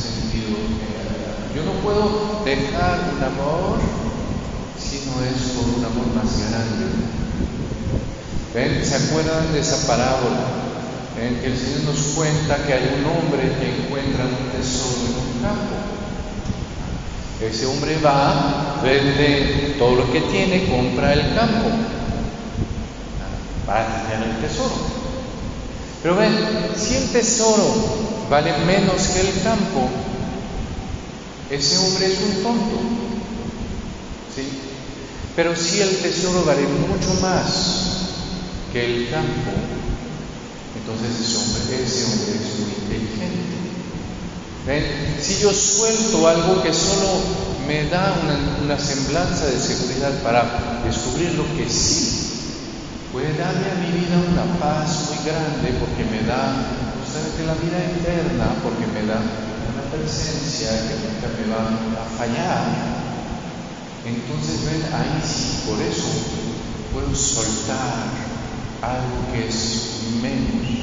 sentido 0.00 0.56
en 0.58 0.78
la 0.78 1.04
vida. 1.04 1.09
Yo 1.54 1.64
no 1.64 1.72
puedo 1.82 2.42
dejar 2.44 3.10
un 3.16 3.22
amor 3.22 3.80
si 4.78 5.02
no 5.06 5.22
es 5.24 5.52
por 5.52 5.78
un 5.78 5.84
amor 5.84 6.14
más 6.14 6.38
grande. 6.38 6.86
¿Ven? 8.54 8.84
¿Se 8.84 8.94
acuerdan 8.94 9.52
de 9.52 9.60
esa 9.60 9.86
parábola? 9.86 10.46
En 11.20 11.40
que 11.40 11.46
el 11.46 11.58
Señor 11.58 11.94
nos 11.94 11.98
cuenta 12.14 12.56
que 12.66 12.72
hay 12.72 12.98
un 12.98 13.04
hombre 13.04 13.42
que 13.58 13.82
encuentra 13.82 14.24
un 14.24 14.50
tesoro 14.56 15.06
en 15.06 15.36
un 15.36 15.42
campo. 15.42 15.74
Ese 17.40 17.66
hombre 17.66 17.98
va, 18.04 18.80
vende 18.82 19.74
todo 19.78 19.96
lo 19.96 20.12
que 20.12 20.20
tiene, 20.20 20.68
compra 20.68 21.12
el 21.14 21.34
campo 21.34 21.68
para 23.66 24.08
tener 24.08 24.28
el 24.28 24.36
tesoro. 24.40 24.74
Pero 26.02 26.16
ven, 26.16 26.32
si 26.76 26.96
el 26.96 27.08
tesoro 27.10 27.74
vale 28.30 28.52
menos 28.66 29.08
que 29.08 29.20
el 29.20 29.42
campo, 29.42 29.88
ese 31.50 31.78
hombre 31.78 32.06
es 32.06 32.18
un 32.20 32.42
tonto. 32.42 32.78
¿Sí? 34.34 34.46
Pero 35.34 35.56
si 35.56 35.80
el 35.80 35.96
tesoro 35.98 36.44
vale 36.44 36.62
mucho 36.62 37.20
más 37.20 37.46
que 38.72 38.84
el 38.84 39.10
campo, 39.10 39.50
entonces 40.78 41.10
ese 41.20 41.36
hombre, 41.38 41.82
ese 41.82 42.04
hombre 42.04 42.30
es 42.38 42.58
muy 42.60 42.70
inteligente. 42.70 43.50
¿Ven? 44.66 44.84
Si 45.20 45.38
yo 45.38 45.52
suelto 45.52 46.28
algo 46.28 46.62
que 46.62 46.72
solo 46.72 47.22
me 47.66 47.88
da 47.88 48.14
una, 48.22 48.64
una, 48.64 48.78
semblanza 48.78 49.46
de 49.46 49.58
seguridad 49.58 50.22
para 50.22 50.82
descubrir 50.84 51.34
lo 51.34 51.44
que 51.56 51.68
sí, 51.68 52.30
puede 53.12 53.36
darme 53.36 53.70
a 53.70 53.74
mi 53.74 53.98
vida 53.98 54.16
una 54.18 54.58
paz 54.60 55.08
muy 55.08 55.24
grande 55.24 55.74
porque 55.80 56.04
me 56.04 56.22
da 56.26 56.54
justamente 57.00 57.46
la 57.46 57.54
vida 57.54 57.78
eterna, 57.90 58.54
porque 58.62 58.86
me 58.86 59.06
da 59.06 59.49
presencia 59.90 60.70
que 60.86 60.94
nunca 61.02 61.28
me 61.36 61.52
va 61.52 62.02
a 62.02 62.08
fallar. 62.16 63.00
Entonces 64.06 64.64
ven 64.64 64.82
ahí 64.94 65.20
sí, 65.22 65.62
por 65.66 65.80
eso 65.82 66.08
puedo 66.92 67.14
soltar 67.14 68.08
algo 68.82 69.32
que 69.32 69.48
es 69.48 70.16
menos 70.22 70.80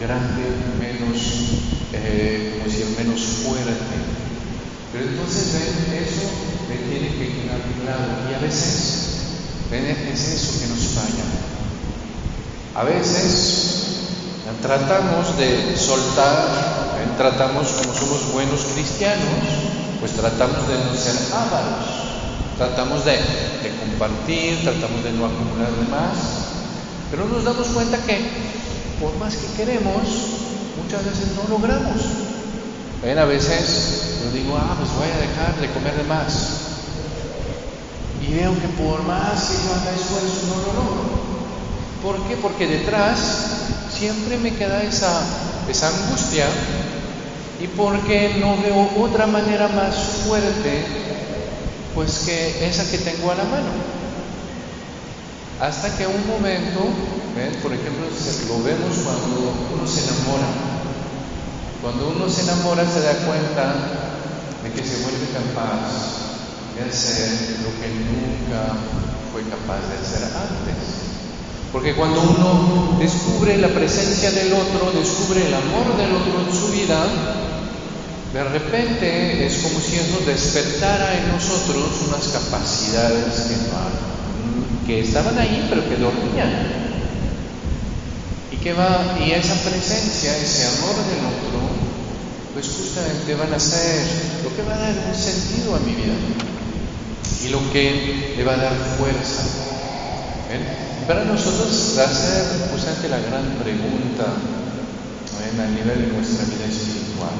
grande, 0.00 0.42
menos, 0.78 1.18
eh, 1.92 2.52
como 2.52 2.64
decir, 2.64 2.86
menos 2.98 3.20
fuerte. 3.44 3.72
Pero 4.92 5.04
entonces 5.04 5.52
ven, 5.52 6.02
eso 6.02 6.28
me 6.68 6.76
tiene 6.76 7.08
que 7.16 7.42
quedar 7.42 7.60
claro. 7.82 8.30
Y 8.30 8.34
a 8.34 8.38
veces, 8.38 9.18
ven, 9.70 9.86
es 9.86 10.28
eso 10.28 10.60
que 10.60 10.66
nos 10.68 10.80
falla. 10.94 11.24
A 12.74 12.84
veces 12.84 13.87
tratamos 14.62 15.36
de 15.36 15.76
soltar, 15.76 17.14
tratamos 17.16 17.68
como 17.68 17.94
somos 17.94 18.32
buenos 18.32 18.60
cristianos, 18.74 19.44
pues 20.00 20.12
tratamos 20.12 20.68
de 20.68 20.74
no 20.78 20.94
ser 20.94 21.16
ávaros, 21.32 21.84
tratamos 22.56 23.04
de, 23.04 23.18
compartir, 23.80 24.62
tratamos 24.62 25.04
de 25.04 25.12
no 25.12 25.26
acumular 25.26 25.70
de 25.70 25.88
más, 25.90 26.16
pero 27.10 27.26
nos 27.26 27.44
damos 27.44 27.68
cuenta 27.68 27.98
que 27.98 28.18
por 29.00 29.16
más 29.18 29.36
que 29.36 29.46
queremos, 29.56 30.02
muchas 30.82 31.04
veces 31.04 31.36
no 31.36 31.48
logramos. 31.48 32.02
A 33.02 33.24
veces 33.26 34.20
yo 34.24 34.30
digo, 34.32 34.56
ah, 34.58 34.74
pues 34.76 34.90
voy 34.94 35.06
a 35.06 35.18
dejar 35.18 35.60
de 35.60 35.70
comer 35.72 35.94
de 35.96 36.02
más. 36.04 36.32
Y 38.20 38.34
veo 38.34 38.52
que 38.54 38.68
por 38.68 39.02
más 39.04 39.44
que 39.44 39.54
yo 39.54 39.74
haga 39.74 39.94
esfuerzo, 39.94 40.46
no 40.48 40.56
lo 40.56 40.72
logro. 40.78 41.28
¿Por 42.02 42.28
qué? 42.28 42.36
Porque 42.36 42.66
detrás 42.66 43.57
siempre 43.98 44.38
me 44.38 44.54
queda 44.54 44.82
esa, 44.82 45.22
esa 45.68 45.88
angustia 45.88 46.46
y 47.60 47.66
porque 47.66 48.36
no 48.38 48.56
veo 48.62 48.90
otra 49.02 49.26
manera 49.26 49.66
más 49.68 49.94
fuerte 50.24 50.84
pues 51.94 52.20
que 52.24 52.64
esa 52.68 52.88
que 52.88 52.98
tengo 52.98 53.32
a 53.32 53.34
la 53.34 53.42
mano. 53.44 53.98
Hasta 55.58 55.90
que 55.96 56.06
un 56.06 56.24
momento, 56.28 56.86
por 57.60 57.72
ejemplo, 57.72 58.06
lo 58.06 58.62
vemos 58.62 58.94
cuando 59.02 59.52
uno 59.74 59.84
se 59.84 60.04
enamora. 60.04 60.46
Cuando 61.82 62.10
uno 62.10 62.28
se 62.30 62.42
enamora 62.42 62.86
se 62.86 63.00
da 63.00 63.14
cuenta 63.26 63.74
de 64.62 64.70
que 64.70 64.86
se 64.86 65.02
vuelve 65.02 65.26
capaz 65.34 66.38
de 66.76 66.88
hacer 66.88 67.58
lo 67.66 67.70
que 67.82 67.88
nunca 67.90 68.78
fue 69.32 69.42
capaz 69.42 69.82
de 69.90 69.98
hacer 69.98 70.22
antes. 70.38 70.77
Porque 71.72 71.94
cuando 71.94 72.22
uno 72.22 72.96
descubre 72.98 73.58
la 73.58 73.68
presencia 73.68 74.30
del 74.30 74.52
otro, 74.52 74.90
descubre 74.98 75.46
el 75.46 75.54
amor 75.54 75.96
del 75.96 76.12
otro 76.14 76.40
en 76.46 76.54
su 76.54 76.72
vida, 76.72 77.04
de 78.32 78.44
repente 78.44 79.46
es 79.46 79.58
como 79.58 79.80
si 79.80 79.96
eso 79.96 80.20
despertara 80.26 81.16
en 81.18 81.32
nosotros 81.32 81.84
unas 82.08 82.28
capacidades 82.28 83.34
que, 83.48 84.86
que 84.86 85.00
estaban 85.00 85.38
ahí 85.38 85.66
pero 85.68 85.86
que 85.88 85.96
dormían. 85.96 86.88
Y 88.50 88.56
que 88.56 88.72
va, 88.72 89.16
y 89.20 89.30
esa 89.32 89.54
presencia, 89.56 90.36
ese 90.36 90.66
amor 90.78 90.96
del 90.96 91.24
otro, 91.24 91.60
pues 92.54 92.66
justamente 92.66 93.34
van 93.34 93.52
a 93.52 93.60
ser 93.60 94.04
lo 94.42 94.56
que 94.56 94.62
va 94.62 94.74
a 94.74 94.78
dar 94.78 94.94
un 95.08 95.14
sentido 95.14 95.76
a 95.76 95.80
mi 95.80 95.92
vida 95.94 96.14
y 97.44 97.48
lo 97.50 97.72
que 97.72 98.34
le 98.36 98.44
va 98.44 98.54
a 98.54 98.56
dar 98.56 98.72
fuerza. 98.98 99.42
Para 101.08 101.24
nosotros 101.24 101.72
ser 101.96 102.68
justamente 102.70 103.08
la 103.08 103.16
gran 103.16 103.56
pregunta 103.64 104.26
a 104.28 105.66
nivel 105.70 106.04
de 106.04 106.12
nuestra 106.12 106.44
vida 106.44 106.66
espiritual. 106.68 107.32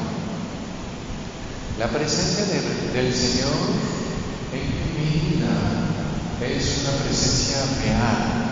La 1.78 1.88
presencia 1.88 2.46
del 2.46 3.12
Señor 3.12 3.52
en 4.56 4.64
mi 4.72 5.12
vida 5.20 5.52
es 6.48 6.78
una 6.80 6.96
presencia 7.04 7.58
real. 7.84 8.48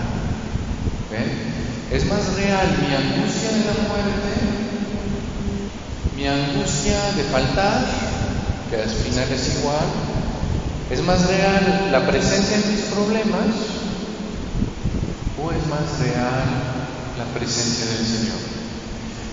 Es 1.90 2.04
más 2.04 2.34
real 2.34 2.76
mi 2.76 2.94
angustia 2.94 3.52
de 3.52 3.64
la 3.64 3.88
muerte, 3.88 4.30
mi 6.14 6.26
angustia 6.26 7.00
de 7.16 7.22
faltar, 7.24 7.86
que 8.68 8.82
al 8.82 8.90
final 8.90 9.32
es 9.32 9.58
igual. 9.60 9.86
Es 10.90 11.00
más 11.02 11.26
real 11.26 11.88
la 11.90 12.06
presencia 12.06 12.58
en 12.58 12.70
mis 12.70 12.84
problemas 12.92 13.76
o 15.46 15.52
es 15.52 15.66
más 15.68 15.98
real 16.00 16.44
la 17.18 17.24
presencia 17.38 17.86
del 17.86 18.06
Señor. 18.06 18.40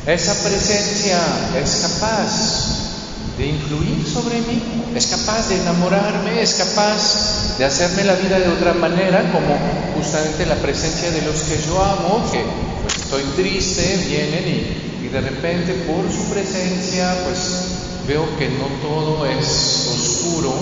Esa 0.06 0.34
presencia 0.44 1.20
es 1.58 1.80
capaz 1.82 3.38
de 3.38 3.48
influir 3.48 4.06
sobre 4.06 4.42
mí, 4.42 4.62
es 4.96 5.08
capaz 5.08 5.50
de 5.50 5.62
enamorarme, 5.62 6.42
es 6.42 6.54
capaz 6.54 7.58
de 7.58 7.66
hacerme 7.66 8.04
la 8.04 8.14
vida 8.16 8.40
de 8.40 8.50
otra 8.50 8.74
manera, 8.74 9.32
como 9.32 9.58
justamente 9.96 10.46
la 10.46 10.56
presencia 10.56 11.10
de 11.10 11.22
los 11.24 11.42
que 11.44 11.60
yo 11.66 11.82
amo, 11.82 12.30
que 12.32 12.44
pues 12.84 12.98
estoy 12.98 13.24
triste, 13.36 14.06
vienen 14.08 14.48
y, 14.48 15.06
y 15.06 15.10
de 15.10 15.22
repente 15.22 15.74
por 15.88 16.12
su 16.12 16.30
presencia 16.30 17.16
pues 17.26 17.40
veo 18.08 18.38
que 18.38 18.50
no 18.50 18.68
todo 18.82 19.26
es 19.26 19.88
oscuro, 19.90 20.54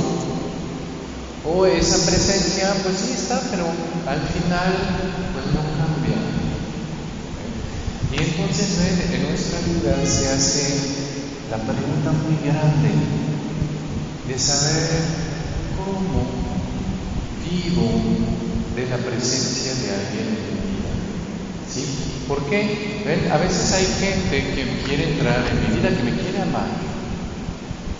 o 1.43 1.65
esa 1.65 2.05
presencia 2.05 2.73
pues 2.83 2.95
sí 2.97 3.13
está, 3.13 3.41
pero 3.49 3.65
al 3.65 4.21
final 4.29 4.73
pues 5.33 5.45
no 5.53 5.61
cambia. 5.81 6.19
Y 8.11 8.15
entonces 8.21 8.67
en 9.11 9.23
nuestra 9.23 9.59
vida 9.61 10.05
se 10.05 10.29
hace 10.29 11.01
la 11.49 11.57
pregunta 11.57 12.11
muy 12.11 12.37
grande 12.45 12.91
de 14.27 14.39
saber 14.39 14.87
cómo 15.77 16.29
vivo 17.49 17.89
de 18.75 18.87
la 18.87 18.97
presencia 18.97 19.73
de 19.73 19.89
alguien 19.91 20.27
en 20.27 20.45
mi 20.45 20.75
vida. 20.77 20.91
¿Sí? 21.73 21.85
Porque 22.27 23.03
¿ven? 23.05 23.31
a 23.31 23.37
veces 23.37 23.71
hay 23.73 23.85
gente 23.99 24.53
que 24.53 24.83
quiere 24.85 25.13
entrar 25.13 25.43
en 25.49 25.59
mi 25.59 25.75
vida, 25.77 25.89
que 25.89 26.03
me 26.03 26.21
quiere 26.21 26.41
amar, 26.41 26.69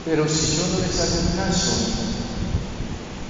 pero 0.05 0.27
si 0.27 0.57
yo 0.57 0.67
no 0.67 0.79
les 0.79 0.99
hago 0.99 1.21
caso, 1.35 2.10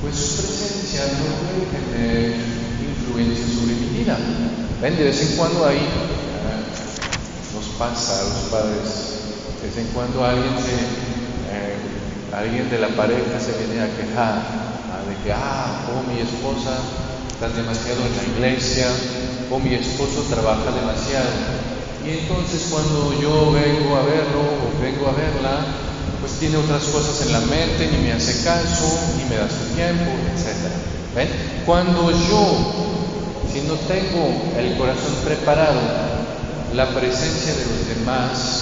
pues 0.02 0.16
su 0.16 0.42
presencia 0.42 1.02
no 1.18 1.30
puede 1.46 1.70
tener 1.72 2.36
influencia 2.82 3.46
sobre 3.46 3.76
mi 3.76 4.00
vida. 4.00 4.18
¿Ven? 4.82 4.98
De 4.98 5.04
vez 5.04 5.22
en 5.22 5.38
cuando 5.38 5.66
ahí 5.66 5.88
nos 7.54 7.66
pasa 7.78 8.20
a 8.20 8.24
los 8.24 8.50
padres 8.50 9.22
de 9.62 9.68
vez 9.68 9.78
en 9.78 9.94
cuando 9.94 10.26
alguien, 10.26 10.56
eh, 11.54 11.78
alguien 12.34 12.70
de 12.70 12.80
la 12.80 12.90
pareja 12.90 13.40
se 13.40 13.54
viene 13.62 13.80
a 13.80 13.96
quejar 13.96 14.42
de 15.08 15.16
que, 15.24 15.32
ah, 15.32 15.86
o 15.94 16.02
mi 16.10 16.20
esposa 16.20 16.82
está 17.30 17.50
demasiado 17.50 18.02
en 18.06 18.18
la 18.18 18.24
iglesia, 18.24 18.88
o 19.52 19.60
mi 19.60 19.76
esposo 19.76 20.26
trabaja 20.30 20.72
demasiado. 20.72 21.30
Y 22.06 22.26
entonces 22.26 22.68
cuando 22.72 23.14
yo 23.22 23.52
vengo 23.52 23.96
a 23.98 24.02
verlo 24.02 24.42
o 24.42 24.82
vengo 24.82 25.08
a 25.08 25.14
verla, 25.14 25.91
pues 26.22 26.34
tiene 26.34 26.58
otras 26.58 26.84
cosas 26.86 27.26
en 27.26 27.34
la 27.34 27.40
mente, 27.40 27.90
ni 27.92 27.98
me 27.98 28.14
hace 28.14 28.44
caso, 28.44 28.86
ni 29.18 29.26
me 29.26 29.36
da 29.36 29.50
su 29.50 29.74
tiempo, 29.74 30.12
etc. 30.32 30.70
¿Ven? 31.16 31.28
Cuando 31.66 32.12
yo, 32.12 32.94
si 33.52 33.62
no 33.62 33.74
tengo 33.90 34.30
el 34.56 34.78
corazón 34.78 35.16
preparado, 35.26 35.82
la 36.76 36.88
presencia 36.94 37.54
de 37.54 37.66
los 37.66 37.88
demás 37.98 38.62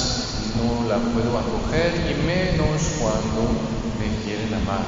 no 0.55 0.87
la 0.87 0.97
puedo 0.97 1.37
acoger 1.37 1.93
y 2.09 2.15
menos 2.25 2.81
cuando 2.97 3.43
me 3.99 4.07
quieren 4.23 4.53
amar. 4.53 4.81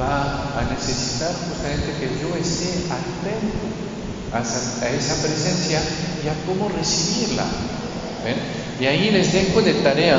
Va 0.00 0.58
a 0.58 0.64
necesitar 0.72 1.32
justamente 1.34 1.92
que 2.00 2.08
yo 2.20 2.34
esté 2.34 2.86
atento 2.88 3.68
a 4.32 4.40
esa, 4.40 5.22
presencia 5.22 5.80
y 6.24 6.28
a 6.28 6.34
cómo 6.46 6.68
recibirla. 6.70 7.44
Y 8.80 8.86
ahí 8.86 9.10
les 9.10 9.32
dejo 9.32 9.60
de 9.60 9.74
tarea 9.74 10.18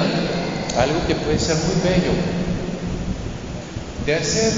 algo 0.77 1.05
que 1.07 1.15
puede 1.15 1.39
ser 1.39 1.55
muy 1.57 1.75
bello, 1.83 2.11
de 4.05 4.15
hacer 4.15 4.53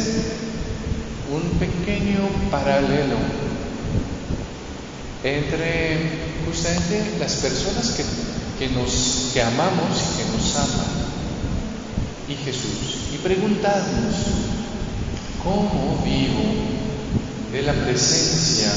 un 1.31 1.59
pequeño 1.59 2.27
paralelo 2.49 3.17
entre 5.23 6.09
justamente 6.45 7.17
las 7.19 7.33
personas 7.35 7.91
que 7.91 8.03
que, 9.33 9.41
amamos 9.41 9.97
y 9.97 10.17
que 10.17 10.37
nos 10.37 10.55
aman, 10.55 10.85
y 12.27 12.35
Jesús, 12.35 13.09
y 13.11 13.17
preguntarnos, 13.17 14.15
¿cómo 15.43 15.99
vivo 16.05 16.43
de 17.51 17.63
la 17.63 17.73
presencia 17.73 18.71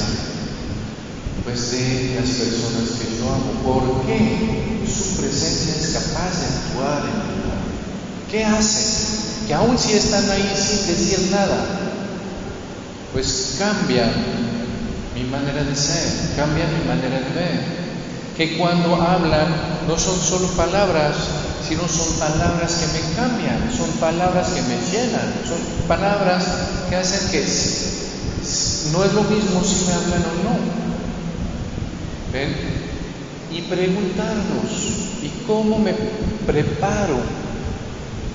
pues, 1.43 1.73
de 1.73 2.21
las 2.21 2.31
personas 2.31 2.91
que 2.99 3.19
yo 3.19 3.29
amo? 3.29 3.53
¿Por 3.65 4.07
qué 4.07 4.83
su 4.87 5.21
presencia 5.21 5.75
es 5.75 5.89
capaz 5.89 6.31
de 6.39 6.47
actuar 6.47 7.03
en 7.03 7.19
mi 7.19 7.35
vida? 7.35 7.55
¿Qué 8.31 8.45
hace? 8.45 9.47
Que 9.47 9.55
aun 9.55 9.77
si 9.77 9.93
están 9.95 10.31
ahí 10.31 10.53
sin 10.57 10.87
decir 10.87 11.29
nada, 11.31 11.67
pues 13.13 13.57
cambia 13.59 14.11
mi 15.15 15.25
manera 15.25 15.63
de 15.63 15.77
ser, 15.77 16.35
cambia 16.37 16.67
mi 16.67 16.89
manera 16.89 17.21
de 17.21 17.35
ver 17.35 17.85
que 18.37 18.57
cuando 18.59 18.97
hablan 18.97 19.85
no 19.87 19.99
son 19.99 20.19
solo 20.21 20.49
palabras, 20.49 21.15
sino 21.67 21.87
son 21.87 22.19
palabras 22.19 22.73
que 22.73 22.87
me 22.87 23.15
cambian, 23.15 23.71
son 23.77 23.91
palabras 24.01 24.49
que 24.49 24.63
me 24.63 24.77
llenan, 24.91 25.35
son 25.47 25.87
palabras 25.87 26.45
que 26.91 26.97
hacen 26.97 27.31
que 27.31 27.45
no 28.93 29.05
es 29.05 29.13
lo 29.13 29.23
mismo 29.25 29.63
si 29.63 29.87
me 29.87 29.93
hablan 29.93 30.23
o 30.23 30.43
no. 30.43 30.94
Y 32.35 33.63
preguntarnos, 33.63 35.23
¿y 35.23 35.31
cómo 35.47 35.79
me 35.79 35.95
preparo 36.45 37.21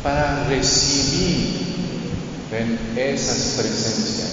para 0.02 0.47
recibir 0.47 1.68
esas 2.95 3.56
presencias? 3.58 4.30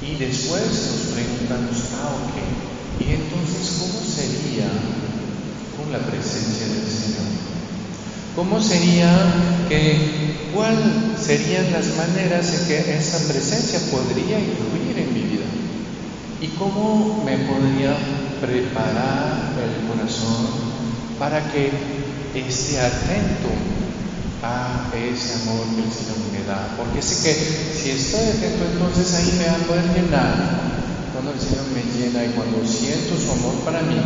Y 0.00 0.14
después 0.16 0.62
nos 0.62 1.12
preguntamos, 1.14 1.76
ah, 2.00 2.16
ok, 2.24 3.06
¿y 3.06 3.12
entonces 3.12 3.76
cómo 3.78 4.00
sería 4.02 4.68
con 5.76 5.92
la 5.92 5.98
presencia 5.98 6.66
del 6.66 6.88
Señor? 6.88 7.28
¿Cómo 8.36 8.58
sería 8.58 9.12
que, 9.68 10.50
cuáles 10.54 11.20
serían 11.22 11.70
las 11.72 11.94
maneras 11.98 12.54
en 12.54 12.66
que 12.68 12.96
esa 12.96 13.18
presencia 13.28 13.80
podría 13.90 14.40
influir? 14.40 15.03
¿Y 16.44 16.48
cómo 16.58 17.24
me 17.24 17.38
podría 17.38 17.96
preparar 18.38 19.56
el 19.64 19.88
corazón 19.88 20.44
para 21.18 21.40
que 21.50 21.72
esté 22.34 22.78
atento 22.80 23.48
a 24.42 24.92
ese 24.92 25.40
amor 25.40 25.64
que 25.72 25.88
el 25.88 25.90
Señor 25.90 26.20
me 26.36 26.44
da? 26.44 26.76
Porque 26.76 27.00
sé 27.00 27.24
que 27.24 27.32
si 27.32 27.92
estoy 27.92 28.28
atento, 28.28 28.62
entonces 28.74 29.14
ahí 29.14 29.32
me 29.38 29.46
va 29.46 29.56
a 29.56 29.64
poder 29.64 29.88
llenar. 29.96 30.34
Cuando 31.14 31.32
el 31.32 31.40
Señor 31.40 31.64
me 31.72 31.80
llena 31.80 32.26
y 32.26 32.36
cuando 32.36 32.60
siento 32.68 33.16
su 33.16 33.32
amor 33.32 33.64
para 33.64 33.80
mí, 33.80 33.96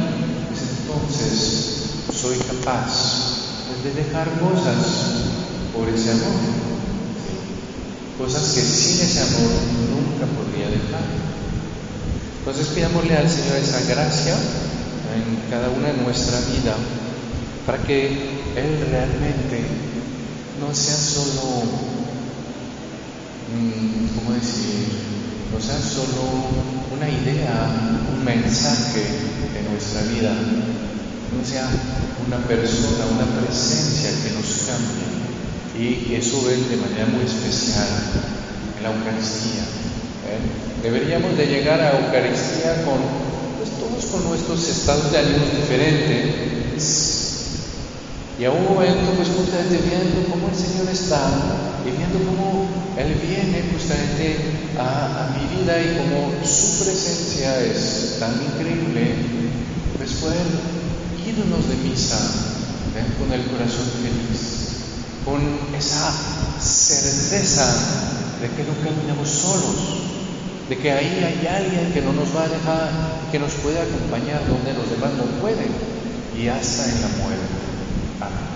pues 0.46 0.62
entonces 0.78 1.90
soy 2.14 2.38
capaz 2.38 2.86
de 3.82 3.90
dejar 3.94 4.30
cosas 4.38 4.78
por 5.74 5.88
ese 5.88 6.12
amor. 6.12 6.38
Cosas 8.16 8.52
que 8.54 8.60
sin 8.60 9.00
ese 9.02 9.22
amor 9.22 9.58
nunca 9.90 10.26
podría 10.38 10.70
dejar. 10.70 11.27
Entonces 12.48 12.74
pidámosle 12.74 13.14
al 13.14 13.28
Señor 13.28 13.56
esa 13.56 13.78
gracia 13.80 14.32
en 14.32 15.50
cada 15.50 15.68
una 15.68 15.88
de 15.88 16.00
nuestra 16.02 16.40
vida 16.48 16.74
para 17.66 17.76
que 17.84 18.06
Él 18.56 18.88
realmente 18.90 19.60
no 20.58 20.74
sea 20.74 20.96
solo, 20.96 21.44
mm, 23.52 24.16
¿cómo 24.16 24.32
decir? 24.32 24.88
No 25.52 25.60
sea 25.60 25.76
solo 25.76 26.24
una 26.96 27.10
idea, 27.10 27.68
un 28.16 28.24
mensaje 28.24 29.04
de 29.52 29.68
nuestra 29.68 30.00
vida, 30.04 30.32
no 30.32 31.44
sea 31.44 31.68
una 32.26 32.38
persona, 32.48 33.04
una 33.12 33.26
presencia 33.44 34.08
que 34.24 34.32
nos 34.32 34.64
cambie. 34.64 35.04
Y 35.76 36.14
eso 36.14 36.42
ven 36.46 36.66
de 36.66 36.76
manera 36.78 37.04
muy 37.12 37.26
especial 37.26 37.88
en 38.78 38.82
la 38.82 38.88
Eucaristía. 38.88 39.64
¿Eh? 40.28 40.82
Deberíamos 40.82 41.36
de 41.36 41.46
llegar 41.46 41.80
a 41.80 41.98
Eucaristía 41.98 42.84
con, 42.84 43.00
pues 43.58 43.70
todos 43.80 44.04
con 44.12 44.28
nuestros 44.28 44.68
estados 44.68 45.10
de 45.10 45.18
ánimo 45.18 45.44
diferentes. 45.56 47.18
Y 48.38 48.44
a 48.44 48.52
un 48.52 48.62
momento, 48.62 49.10
pues 49.16 49.28
justamente 49.28 49.82
viendo 49.82 50.30
cómo 50.30 50.46
el 50.48 50.54
Señor 50.54 50.86
está 50.92 51.26
y 51.82 51.90
viendo 51.90 52.18
cómo 52.30 52.68
Él 52.96 53.14
viene 53.18 53.64
justamente 53.72 54.36
a, 54.78 55.34
mi 55.34 55.58
vida 55.58 55.74
y 55.80 55.98
cómo 55.98 56.30
su 56.46 56.84
presencia 56.84 57.58
es 57.60 58.16
tan 58.20 58.30
increíble, 58.38 59.14
pues 59.96 60.12
poder 60.22 60.46
irnos 61.26 61.68
de 61.68 61.76
misa 61.88 62.18
¿eh? 62.94 63.06
con 63.18 63.32
el 63.32 63.42
corazón 63.50 63.90
feliz, 63.98 65.24
con 65.24 65.42
esa 65.76 66.12
certeza 66.60 67.66
de 68.40 68.48
que 68.54 68.62
no 68.62 68.74
caminamos 68.84 69.28
solos, 69.28 70.17
de 70.68 70.76
que 70.76 70.92
ahí 70.92 71.24
hay 71.24 71.46
alguien 71.46 71.92
que 71.92 72.02
no 72.02 72.12
nos 72.12 72.34
va 72.36 72.44
a 72.44 72.48
dejar, 72.48 72.90
que 73.32 73.38
nos 73.38 73.52
puede 73.54 73.80
acompañar 73.80 74.46
donde 74.46 74.74
los 74.74 74.90
demás 74.90 75.12
no 75.14 75.24
pueden, 75.40 75.68
y 76.36 76.48
hasta 76.48 76.84
en 76.84 77.00
la 77.00 77.08
muerte. 77.08 77.46
Amén. 78.20 78.47